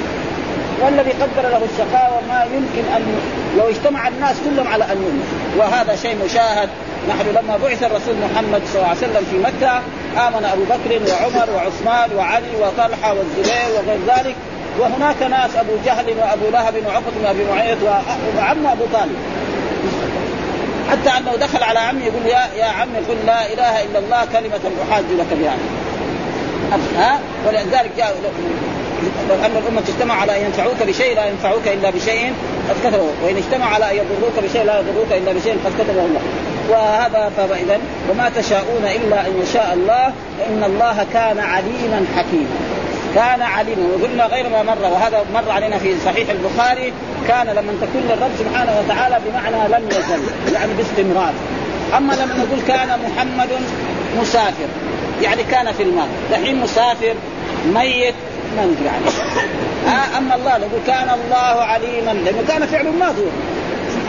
والذي 0.83 1.11
قدر 1.11 1.49
له 1.49 1.61
الشقاوه 1.73 2.21
ما 2.29 2.47
يمكن 2.55 2.89
ان 2.97 3.19
لو 3.59 3.69
اجتمع 3.69 4.09
الناس 4.09 4.37
كلهم 4.45 4.69
على 4.69 4.85
أن 4.85 4.97
يؤمنوا. 5.03 5.25
وهذا 5.57 5.97
شيء 5.97 6.17
مشاهد 6.25 6.69
نحن 7.09 7.29
لما 7.29 7.57
بعث 7.63 7.83
الرسول 7.83 8.15
محمد 8.15 8.63
صلى 8.67 8.77
الله 8.77 8.89
عليه 8.89 8.99
وسلم 8.99 9.25
في 9.31 9.39
مكة 9.39 9.77
آمن 10.27 10.45
أبو 10.45 10.65
بكر 10.65 11.13
وعمر 11.13 11.49
وعثمان 11.55 12.17
وعلي 12.17 12.57
وطلحة 12.61 13.15
والزبير 13.15 13.69
وغير 13.77 13.99
ذلك 14.07 14.35
وهناك 14.79 15.23
ناس 15.23 15.57
أبو 15.57 15.73
جهل 15.87 16.07
وأبو 16.19 16.51
لهب 16.53 16.75
وعقبة 16.87 17.11
بن 17.21 17.27
ابي 17.27 17.45
معيط 17.45 17.79
وعم 18.39 18.67
أبو 18.67 18.85
طالب. 18.93 19.17
حتى 20.91 21.19
أنه 21.19 21.37
دخل 21.37 21.63
على 21.63 21.79
عمي 21.79 22.05
يقول 22.05 22.27
يا 22.27 22.49
يا 22.57 22.65
عمي 22.65 22.99
قل 23.09 23.17
لا 23.27 23.53
إله 23.53 23.83
إلا 23.83 23.99
الله 23.99 24.25
كلمة 24.33 24.61
أحاج 24.91 25.05
لك 25.19 25.27
بها. 25.41 25.57
ها؟ 26.97 27.21
ولذلك 27.47 27.91
جاء 27.97 28.17
لو 29.29 29.35
ان 29.35 29.57
الأمة 29.57 29.81
تجتمع 29.81 30.15
على 30.21 30.41
أن 30.41 30.45
ينفعوك 30.45 30.83
بشيء 30.87 31.15
لا 31.15 31.27
ينفعوك 31.27 31.69
إلا 31.69 31.91
بشيء 31.91 32.33
قد 32.69 32.77
كتبه. 32.85 33.11
وإن 33.25 33.37
اجتمع 33.37 33.75
على 33.75 33.91
أن 33.91 33.97
يضروك 33.97 34.45
بشيء 34.51 34.65
لا 34.65 34.81
يضروك 34.81 35.13
إلا 35.13 35.33
بشيء 35.33 35.59
قد 35.65 35.73
كتبه 35.79 36.05
الله. 36.05 36.21
وهذا 36.71 37.33
فاذا 37.37 37.79
وما 38.11 38.31
تشاءون 38.37 38.85
إلا 38.85 39.27
أن 39.27 39.43
يشاء 39.43 39.71
الله 39.75 40.07
إن 40.49 40.65
الله 40.67 41.07
كان 41.13 41.39
عليما 41.39 42.07
حكيما. 42.17 42.59
كان 43.15 43.43
عليما. 43.43 43.89
وقلنا 43.95 44.27
غير 44.27 44.49
ما 44.49 44.63
مر. 44.63 44.93
وهذا 44.93 45.25
مر 45.35 45.51
علينا 45.51 45.79
في 45.79 45.95
صحيح 46.05 46.29
البخاري. 46.31 46.93
كان 47.29 47.47
لما 47.47 47.73
تكون 47.83 48.03
للرب 48.09 48.31
سبحانه 48.39 48.73
وتعالى 48.85 49.19
بمعنى 49.27 49.69
لم 49.69 49.89
يزل 49.89 50.55
يعني 50.55 50.73
باستمرار. 50.73 51.33
أما 51.97 52.13
لما 52.13 52.35
نقول 52.35 52.61
كان 52.69 52.89
محمد 52.89 53.49
مسافر 54.21 54.69
يعني 55.23 55.43
كان 55.43 55.73
في 55.73 55.83
الماضي 55.83 56.11
دحين 56.31 56.61
مسافر 56.61 57.15
ميت 57.75 58.15
ما 58.57 58.65
ندري 58.65 58.89
عنه. 58.89 59.11
آه 59.87 60.19
أما 60.19 60.35
الله 60.35 60.59
نقول 60.59 60.81
كان 60.87 61.09
الله 61.09 61.63
عليما. 61.63 62.11
لأنه 62.11 62.45
كان 62.49 62.67
فعل 62.67 62.87
ماضي. 63.01 63.27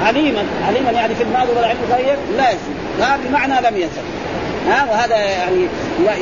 عليما 0.03 0.43
عليما 0.67 0.91
يعني 0.91 1.15
في 1.15 1.23
الماضي 1.23 1.51
ولا 1.57 1.67
علم 1.67 1.79
غير 1.91 2.17
لا 2.37 2.49
يزل 2.49 3.01
ها 3.01 3.17
بمعنى 3.25 3.67
لم 3.67 3.77
يزل. 3.77 4.01
ها 4.69 4.85
وهذا 4.91 5.15
يعني 5.15 5.67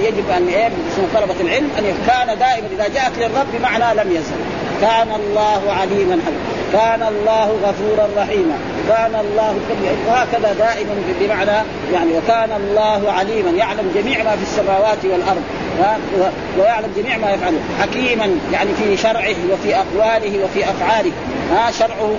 يجب 0.04 0.30
أن 0.38 0.48
إيه 0.48 0.70
طلبة 1.14 1.36
العلم 1.42 1.70
أن 1.80 1.84
كان 2.08 2.40
دائما 2.40 2.68
إذا 2.76 2.88
جاءت 2.94 3.18
للرب 3.18 3.48
بمعنى 3.54 4.02
لم 4.02 4.12
يزل. 4.12 4.36
كان 4.82 5.08
الله 5.16 5.72
عليما 5.72 6.20
حكيما 6.26 6.54
كان 6.74 7.04
الله 7.08 7.58
غفورا 7.64 8.08
رحيما. 8.18 8.58
كان 8.90 9.16
الله 9.16 9.56
وهكذا 10.08 10.54
دائما 10.54 10.96
بمعنى 11.22 11.68
يعني 11.94 12.18
وكان 12.18 12.50
الله 12.52 13.12
عليما. 13.12 13.52
يعلم 13.52 13.92
جميع 13.96 14.24
ما 14.24 14.36
في 14.36 14.44
السماوات 14.44 14.98
والأرض. 15.04 15.44
ويعلم 16.60 16.94
جميع 16.98 17.18
ما 17.18 17.32
يفعله. 17.32 17.60
حكيما 17.82 18.30
يعني 18.54 18.70
في 18.74 18.98
شرعه 18.98 19.36
وفي 19.54 19.76
أقواله 19.76 20.44
وفي 20.44 20.64
أفعاله. 20.64 21.12
ها 21.52 21.72
شرعه 21.72 22.16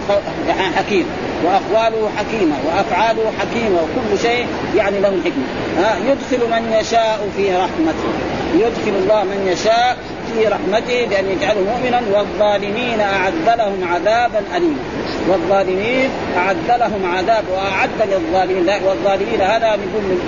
يعني 0.49 0.77
حكيم. 0.77 1.07
وأقواله 1.45 2.11
حكيمة 2.17 2.57
وأفعاله 2.67 3.33
حكيمة 3.41 3.79
وكل 3.83 4.19
شيء 4.23 4.47
يعني 4.77 5.01
له 5.01 5.09
الحكمه 5.09 5.45
ها 5.79 5.97
يدخل 6.11 6.51
من 6.51 6.73
يشاء 6.81 7.29
في 7.37 7.57
رحمته. 7.57 8.13
يدخل 8.55 8.99
الله 9.03 9.25
من 9.25 9.49
يشاء 9.53 9.97
في 10.33 10.49
رحمته 10.49 11.07
بأن 11.07 11.25
يجعله 11.31 11.61
مؤمنا 11.61 12.03
والظالمين 12.13 13.01
أعد 13.01 13.59
لهم 13.59 13.89
عذابا 13.93 14.43
أليما. 14.57 14.85
والظالمين 15.29 16.11
أعد 16.37 16.81
لهم 16.81 17.13
عذاب 17.17 17.45
وأعد 17.55 17.91
للظالمين. 18.11 18.69
والظالمين 18.85 19.41
هذا 19.41 19.67
نقول 19.67 20.03
من 20.03 20.19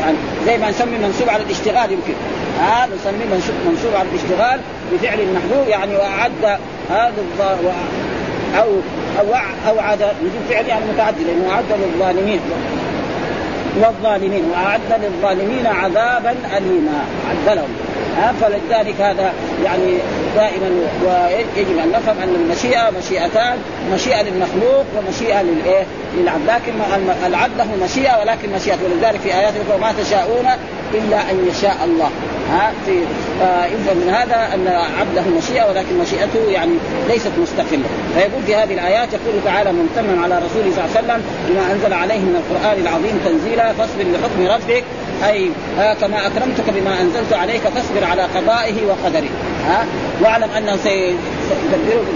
يعني 0.00 0.16
زي 0.46 0.58
ما 0.58 0.70
نسمي 0.70 0.98
منسوب 0.98 1.28
على 1.28 1.42
الاشتغال 1.42 1.92
يمكن. 1.92 2.14
هذا 2.60 2.88
نسميه 2.94 3.24
منسوب 3.66 3.94
على 3.94 4.08
الاشتغال 4.08 4.60
بفعل 4.92 5.18
محذوف 5.34 5.68
يعني 5.68 5.96
وأعد 5.96 6.58
هذا 6.90 7.14
أو 8.58 8.68
أو 9.20 9.34
اوعد 9.68 10.00
يجيب 10.00 10.42
فعل 10.50 10.66
يعني 10.66 10.84
متعدد 10.94 11.20
لأنه 11.20 11.50
أعد 11.50 11.64
للظالمين. 11.70 12.40
والظالمين 13.80 14.44
وأعد 14.50 14.80
للظالمين 15.02 15.66
عذابا 15.66 16.34
اليما. 16.56 17.04
اعد 17.26 17.56
لهم 17.56 17.68
فلذلك 18.40 19.00
هذا 19.00 19.32
يعني 19.64 19.98
دائما 20.36 20.70
ويجب 21.04 21.78
أن 21.78 21.92
نفهم 21.92 22.16
أن 22.22 22.34
المشيئة 22.34 22.90
مشيئتان 22.98 23.58
مشيئة 23.94 24.22
للمخلوق 24.22 24.84
ومشيئة 24.96 25.42
للإيه؟ 25.42 25.86
للعبد. 26.16 26.46
لكن 26.46 26.72
العبد 27.26 27.58
له 27.58 27.84
مشيئة 27.84 28.20
ولكن 28.20 28.52
مشيئه 28.52 28.76
ولذلك 28.84 29.20
في 29.20 29.34
آيات 29.34 29.52
أخرى 29.66 29.80
ما 29.80 29.92
تشاءون 30.02 30.46
إلا 30.94 31.30
أن 31.30 31.48
يشاء 31.50 31.76
الله. 31.84 32.10
ها 32.50 32.72
في 32.86 32.92
يفهم 33.74 33.96
من 33.96 34.08
هذا 34.14 34.54
أن 34.54 34.68
عبده 35.00 35.22
مشيئة 35.38 35.68
ولكن 35.68 35.98
مشيئته 35.98 36.50
يعني 36.50 36.72
ليست 37.08 37.32
مستقلة. 37.38 37.84
فيقول 38.14 38.42
في 38.46 38.56
هذه 38.56 38.74
الآيات 38.74 39.08
يقول 39.12 39.34
تعالى 39.44 39.72
ممتنا 39.72 40.22
على 40.22 40.34
رسوله 40.34 40.70
صلى 40.74 40.84
الله 40.84 40.96
عليه 40.96 41.00
وسلم 41.00 41.22
بما 41.48 41.72
أنزل 41.72 41.92
عليه 41.92 42.18
من 42.18 42.36
القرآن 42.36 42.80
العظيم 42.80 43.20
تنزيلا 43.24 43.72
فاصبر 43.72 44.02
لحكم 44.02 44.54
ربك. 44.54 44.84
أي 45.24 45.50
ها 45.78 45.94
كما 45.94 46.26
أكرمتك 46.26 46.70
بما 46.70 47.00
أنزلت 47.00 47.32
عليك 47.32 47.62
فاصبر 47.62 48.04
على 48.04 48.22
قضائه 48.22 48.86
وقدره. 48.86 49.28
ها؟ 49.66 49.86
واعلم 50.22 50.50
أنه 50.50 50.76
سيدبرك 50.76 52.06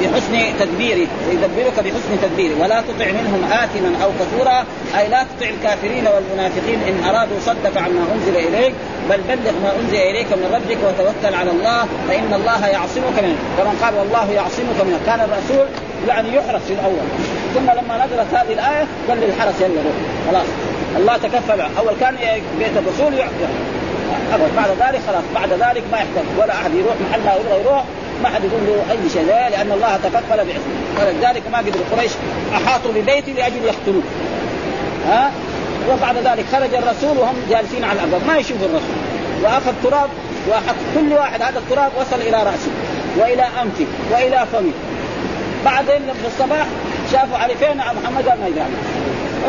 بحسن 0.00 0.58
تدبيره 0.60 1.08
ويدبرك 1.28 1.76
بحسن 1.84 2.12
تدبيره 2.22 2.54
ولا 2.62 2.80
تطع 2.80 3.06
منهم 3.06 3.44
آثما 3.44 4.04
أو 4.04 4.10
كفورا. 4.20 4.64
أي 4.98 5.08
لا 5.08 5.22
تطع 5.22 5.48
الكافرين 5.48 6.06
والمنافقين 6.06 6.78
إن 6.88 7.08
أرادوا 7.08 7.38
صدك 7.46 7.76
عما 7.76 8.04
أنزل 8.14 8.36
إليك. 8.36 8.74
بل 9.10 9.20
بلغ 9.28 9.52
ما 9.62 9.72
أنزل 9.80 9.96
إليك 9.96 10.26
من 10.32 10.50
ربك 10.54 10.78
وتوكل 10.86 11.34
على 11.34 11.50
الله. 11.50 11.86
فإن 12.08 12.34
الله 12.34 12.66
يعصمك 12.66 13.16
منه. 13.22 13.36
كما 13.58 13.72
قال 13.82 13.94
والله 13.98 14.32
يعصمك 14.32 14.78
منه. 14.86 14.98
كان 15.06 15.20
الرسول 15.20 15.66
يعني 16.08 16.28
يحرس 16.36 16.62
في 16.62 16.72
الأول. 16.72 17.06
ثم 17.54 17.70
لما 17.70 18.06
نزلت 18.06 18.34
هذه 18.34 18.52
الآية 18.52 18.86
قال 19.08 19.18
للحرس 19.20 19.60
يلا 19.60 19.80
روح 19.86 19.96
خلاص. 20.30 20.46
الله 20.96 21.16
تكفل. 21.16 21.60
أول 21.60 21.94
كان 22.00 22.16
بيت 22.58 22.76
الرسول 22.76 23.20
أبد. 24.34 24.50
بعد 24.56 24.70
ذلك 24.70 25.00
خلاص. 25.06 25.24
بعد 25.34 25.52
ذلك 25.52 25.82
ما 25.92 25.98
يحتاج. 25.98 26.24
ولا 26.38 26.54
أحد 26.54 26.74
يروح. 26.74 26.94
محل 27.10 27.20
ما 27.24 27.34
يبغى 27.34 27.60
يروح. 27.60 27.84
ما 28.24 28.30
حد 28.30 28.44
يقول 28.44 28.60
له 28.66 28.92
أي 28.92 29.10
شيء 29.12 29.24
لأن 29.24 29.72
الله 29.72 29.96
تكفل 29.96 30.36
بعصمه 30.36 30.78
ولذلك 30.98 31.42
ما 31.52 31.58
قدر 31.58 31.80
قريش 31.92 32.12
أحاطوا 32.54 32.92
ببيتي 32.92 33.32
لأجل 33.32 33.64
يقتلوه. 33.64 34.02
ها؟ 35.08 35.30
وبعد 35.90 36.16
ذلك 36.16 36.44
خرج 36.52 36.74
الرسول 36.74 37.18
وهم 37.18 37.36
جالسين 37.50 37.84
على 37.84 37.98
الابواب 37.98 38.26
ما 38.26 38.36
يشوفوا 38.36 38.66
الرسول. 38.66 38.96
وأخذ 39.42 39.72
تراب 39.84 40.10
وحط 40.48 40.74
كل 40.94 41.12
واحد 41.12 41.42
هذا 41.42 41.58
التراب 41.58 41.90
وصل 42.00 42.20
إلى 42.20 42.36
رأسه 42.36 42.70
وإلى 43.16 43.42
أنفه 43.62 43.86
وإلى 44.12 44.46
فمه. 44.52 44.72
بعدين 45.64 46.02
في 46.22 46.26
الصباح 46.26 46.66
شافوا 47.12 47.38
علي 47.38 47.54
فين 47.54 47.76
محمد؟ 47.76 48.26
ما 48.26 48.46
يدري. 48.46 48.64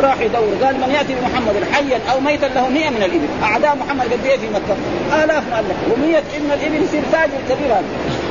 راح 0.03 0.19
يدور. 0.21 0.53
قال 0.63 0.75
من 0.75 0.91
يأتي 0.95 1.15
بمحمد 1.15 1.55
حيا 1.73 1.99
أو 2.11 2.19
ميتا 2.19 2.45
له 2.45 2.69
100 2.69 2.89
من 2.89 3.03
الإبل. 3.03 3.27
أعداء 3.43 3.75
محمد 3.75 4.05
قد 4.13 4.25
إيه 4.25 4.37
في 4.37 4.47
مكة؟ 4.49 4.75
آلاف 5.23 5.43
مؤلف 5.53 5.77
و100 5.89 6.41
من 6.43 6.51
الإبل 6.53 6.83
يصير 6.83 7.01
تاجر 7.11 7.39
كبير 7.49 7.67
هذا. 7.67 7.83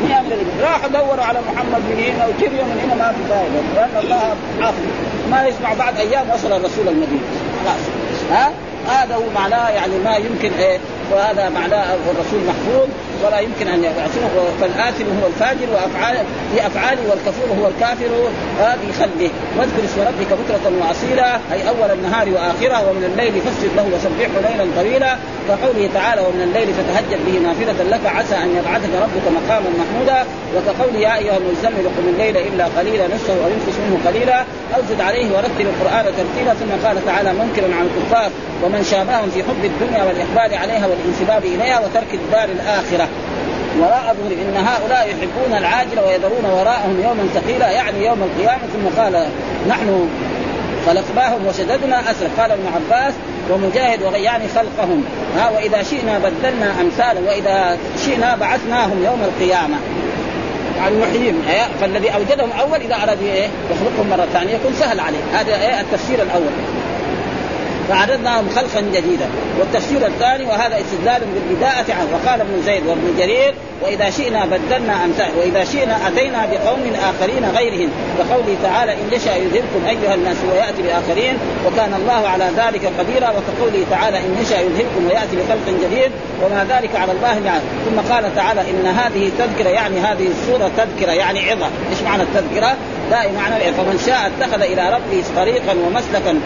100 0.08 0.20
من 0.20 0.32
الابل 0.32 0.62
راحوا 0.62 0.88
دوروا 0.88 1.24
على 1.24 1.38
محمد 1.48 1.80
من 1.90 2.04
هنا 2.06 2.26
وكريوا 2.26 2.64
من 2.64 2.80
هنا 2.84 2.94
ما 2.94 3.12
في 3.12 3.22
فائدة 3.28 3.60
لأن 3.74 4.04
الله 4.04 4.36
حافظ 4.60 4.82
ما 5.30 5.46
يسمع 5.46 5.74
بعد 5.74 5.96
أيام 5.96 6.30
وصل 6.30 6.52
الرسول 6.52 6.88
المدينة. 6.88 7.28
خلاص. 7.64 7.82
ها؟ 8.30 8.50
هذا 8.88 9.14
هو 9.14 9.30
معناه 9.34 9.68
يعني 9.68 9.98
ما 10.04 10.16
يمكن 10.16 10.52
إيه 10.58 10.78
وهذا 11.12 11.48
معناه 11.48 11.94
الرسول 11.94 12.40
محفوظ. 12.48 12.88
ولا 13.24 13.38
يمكن 13.38 13.68
أن 13.68 13.84
يعصمه 13.84 14.30
فالآثم 14.60 15.04
هو 15.20 15.26
الفاجر 15.26 15.66
وافعال 15.74 16.16
في 16.54 16.66
أفعاله 16.66 17.02
والكفور 17.10 17.48
هو 17.60 17.68
الكافر 17.68 18.10
في 18.58 18.92
خلقه. 19.00 19.30
واذكر 19.58 19.84
اسم 19.84 20.00
ربك 20.00 20.30
بكرة 20.40 20.64
وأصيلا 20.80 21.34
أي 21.52 21.68
أول 21.68 21.90
النهار 21.90 22.28
وآخره 22.28 22.90
ومن 22.90 23.04
الليل 23.10 23.34
فاسجد 23.44 23.70
له 23.76 23.86
وسبحه 23.94 24.34
ليلا 24.44 24.66
طويلا. 24.76 25.16
كقوله 25.48 25.88
تعالى 25.94 26.20
ومن 26.26 26.42
الليل 26.48 26.68
فتهجد 26.78 27.20
به 27.26 27.38
نافلة 27.46 27.96
لك 27.96 28.06
عسى 28.06 28.36
أن 28.44 28.50
يبعثك 28.58 28.92
ربك 29.04 29.26
مقاما 29.38 29.70
محمودا. 29.80 30.18
وكقوله 30.54 30.98
يا 30.98 31.16
أيها 31.16 31.36
المزمل 31.36 31.84
قم 31.96 32.06
الليل 32.14 32.36
إلا 32.36 32.64
قليلا 32.78 33.04
نصفه 33.14 33.32
أو 33.44 33.50
ينقص 33.54 33.76
منه 33.84 33.96
قليلا. 34.06 34.38
أو 34.74 34.80
زد 34.90 35.00
عليه 35.00 35.26
ورتل 35.36 35.66
القرآن 35.72 36.04
ترتيلا 36.04 36.54
ثم 36.54 36.86
قال 36.86 37.06
تعالى 37.06 37.32
منكرا 37.32 37.68
عن 37.78 37.86
الكفار 37.90 38.30
ومن 38.62 38.82
شابههم 38.90 39.30
في 39.30 39.42
حب 39.42 39.64
الدنيا 39.64 40.02
والإقبال 40.04 40.58
عليها 40.58 40.86
والانسباب 40.86 41.44
إليها 41.44 41.78
وترك 41.80 42.14
الدار 42.14 42.48
الآخرة. 42.48 43.03
وراء 43.80 44.16
ظهور 44.18 44.32
إن 44.32 44.56
هؤلاء 44.56 45.08
يحبون 45.08 45.58
العاجل 45.58 46.00
ويذرون 46.06 46.44
وراءهم 46.44 47.00
يوما 47.04 47.28
ثقيلا 47.34 47.70
يعني 47.70 48.06
يوم 48.06 48.22
القيامة. 48.22 48.62
ثم 48.72 49.00
قال 49.00 49.26
نحن 49.68 50.08
خلقناهم 50.86 51.46
وشددنا 51.46 52.10
أسر. 52.10 52.26
قال 52.38 52.50
ابن 52.50 52.62
عباس 52.74 53.14
ومجاهد 53.50 54.00
يعني 54.14 54.44
خلقهم. 54.48 55.04
ها 55.36 55.50
وإذا 55.50 55.82
شئنا 55.82 56.18
بدلنا 56.18 56.80
امثالا 56.80 57.20
وإذا 57.28 57.78
شئنا 58.04 58.36
بعثناهم 58.36 59.04
يوم 59.04 59.22
القيامة. 59.22 59.76
يعني 60.76 60.96
نحييهم 60.96 61.42
فالذي 61.80 62.14
أوجدهم 62.14 62.50
أول 62.60 62.80
إذا 62.80 62.94
أراد 62.94 63.22
إيه 63.22 63.48
يخلقهم 63.70 64.10
مرة 64.10 64.26
ثانية 64.32 64.54
يكون 64.54 64.72
سهل 64.80 65.00
عليه. 65.00 65.18
هذا 65.32 65.54
إيه 65.54 65.80
التفسير 65.80 66.22
الأول. 66.22 66.52
فعددناهم 67.88 68.48
خلقا 68.48 68.80
جديدا. 68.94 69.28
والتفسير 69.60 70.06
الثاني 70.06 70.44
وهذا 70.44 70.80
استدلال 70.80 71.20
بالبداءة 71.34 71.86
عنه 71.88 72.08
وقال 72.12 72.40
ابن 72.40 72.62
زيد 72.66 72.86
وابن 72.86 73.14
جرير 73.18 73.54
وإذا 73.82 74.10
شئنا 74.10 74.44
بدلنا 74.44 75.04
أمثال 75.04 75.30
وإذا 75.38 75.64
شئنا 75.64 76.08
أتينا 76.08 76.46
بقوم 76.46 76.92
آخرين 77.10 77.44
غيرهم. 77.56 77.90
كقوله 78.18 78.56
تعالى 78.62 78.92
إن 78.92 79.08
يشاء 79.12 79.36
يذهبكم 79.38 79.86
أيها 79.88 80.14
الناس 80.14 80.36
ويأتي 80.52 80.82
بآخرين. 80.82 81.38
وكان 81.66 81.94
الله 81.94 82.28
على 82.28 82.44
ذلك 82.56 82.92
قديرا. 82.98 83.28
وكقوله 83.30 83.84
تعالى 83.90 84.18
إن 84.18 84.36
يشاء 84.42 84.60
يذهبكم 84.60 85.06
ويأتي 85.06 85.36
بخلق 85.36 85.66
جديد. 85.84 86.10
وما 86.42 86.66
ذلك 86.68 86.96
على 86.96 87.12
الله 87.12 87.46
يعني 87.46 87.62
ثم 87.84 88.12
قال 88.12 88.34
تعالى 88.36 88.60
إن 88.60 88.86
هذه 88.86 89.30
تذكرة 89.38 89.68
يعني 89.68 90.00
هذه 90.00 90.26
السورة 90.26 90.70
تذكرة 90.76 91.12
يعني 91.12 91.50
عظة. 91.50 91.66
إيش 91.90 92.02
معنى 92.02 92.22
التذكرة؟ 92.22 92.76
لا 93.10 93.32
معنى 93.32 93.72
فمن 93.72 94.02
شاء 94.06 94.30
اتخذ 94.30 94.62
إلى 94.62 94.90
ربه 94.90 95.24
طريقا 95.36 95.72
ومسلكا 95.86 96.40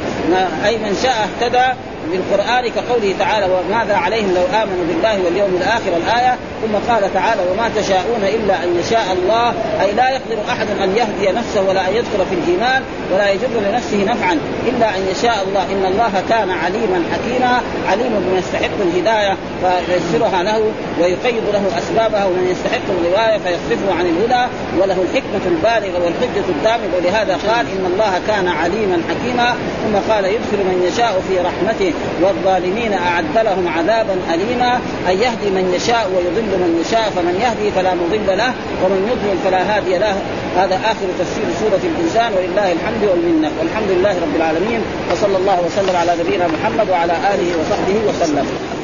أي 0.65 0.79
من 0.79 0.97
شاء 1.03 1.29
اهتدى 1.29 1.79
بالقران 2.13 2.71
كقوله 2.71 3.15
تعالى 3.19 3.47
وماذا 3.47 3.97
عليهم 3.97 4.35
لو 4.35 4.45
آمنوا 4.63 4.85
بالله 4.89 5.25
واليوم 5.25 5.57
الآخر 5.61 5.97
الآية 5.97 6.37
ثم 6.63 6.93
قال 6.93 7.15
تعالى 7.15 7.43
وما 7.53 7.71
تشاءون 7.77 8.23
إلا 8.23 8.65
أن 8.65 8.81
يشاء 8.81 9.07
الله 9.13 9.55
أي 9.81 9.93
لا 9.93 10.09
يقدر 10.11 10.39
أحد 10.49 10.67
أن 10.83 10.97
يهدي 10.97 11.39
نفسه 11.39 11.63
ولا 11.69 11.89
أن 11.89 11.95
يدخل 11.95 12.27
في 12.31 12.35
الإيمان 12.35 12.83
ولا 13.13 13.31
يجر 13.31 13.49
لنفسه 13.71 14.05
نفعا 14.05 14.39
إلا 14.69 14.97
أن 14.97 15.03
يشاء 15.11 15.45
الله. 15.49 15.63
إن 15.63 15.85
الله 15.87 16.23
كان 16.29 16.51
عليما 16.51 17.05
حكيما 17.13 17.61
عليم 17.89 18.13
بمن 18.13 18.39
يستحق 18.39 18.79
الهداية 18.81 19.37
فييسرها 19.61 20.43
له 20.43 20.73
ويقيد 21.01 21.43
له 21.53 21.65
أسبابها 21.79 22.25
ومن 22.25 22.49
يستحق 22.51 22.87
الغوايه 22.91 23.39
فيصرفه 23.39 23.95
عن 23.99 24.07
الهدى 24.07 24.45
وله 24.79 24.99
الحكمة 25.07 25.45
البالغة 25.47 26.05
والحجة 26.05 26.47
الدامغة. 26.49 26.97
ولهذا 26.97 27.35
قال 27.49 27.67
إن 27.77 27.85
الله 27.93 28.21
كان 28.29 28.49
عليما 28.49 29.03
حكيما 29.09 29.55
ثم 29.83 30.13
قال 30.13 30.25
يدخل 30.25 30.59
من 30.71 30.91
يشاء 30.93 31.23
في 31.29 31.35
رحمته. 31.49 31.93
والظالمين 32.23 32.93
أعد 32.93 33.39
لهم 33.39 33.69
عذابا 33.69 34.17
اليما. 34.35 34.81
أن 35.09 35.15
يهدي 35.15 35.51
من 35.51 35.73
يشاء 35.77 36.11
ويضل 36.15 36.53
من 36.59 36.85
يشاء. 36.87 37.11
فمن 37.17 37.41
يهدي 37.41 37.71
فلا 37.71 37.95
مضل 37.95 38.39
له 38.39 38.53
ومن 38.85 39.01
يضلل 39.11 39.39
فلا 39.45 39.77
هادي 39.77 39.99
له. 39.99 40.17
هذا 40.57 40.77
آخر 40.77 41.07
تفسير 41.19 41.45
سورة 41.61 41.81
الإنسان. 41.85 42.33
ولله 42.33 42.73
الحمد 42.73 43.05
والمنة. 43.11 43.51
والحمد 43.59 43.91
لله 43.91 44.11
رب 44.11 44.37
العالمين. 44.37 44.81
وصلى 45.13 45.37
الله 45.37 45.61
وسلم 45.67 45.97
على 45.97 46.13
نبينا 46.21 46.47
محمد 46.47 46.91
وعلى 46.91 47.13
آله 47.13 47.49
وصحبه 47.61 47.97
وسلم. 48.09 48.78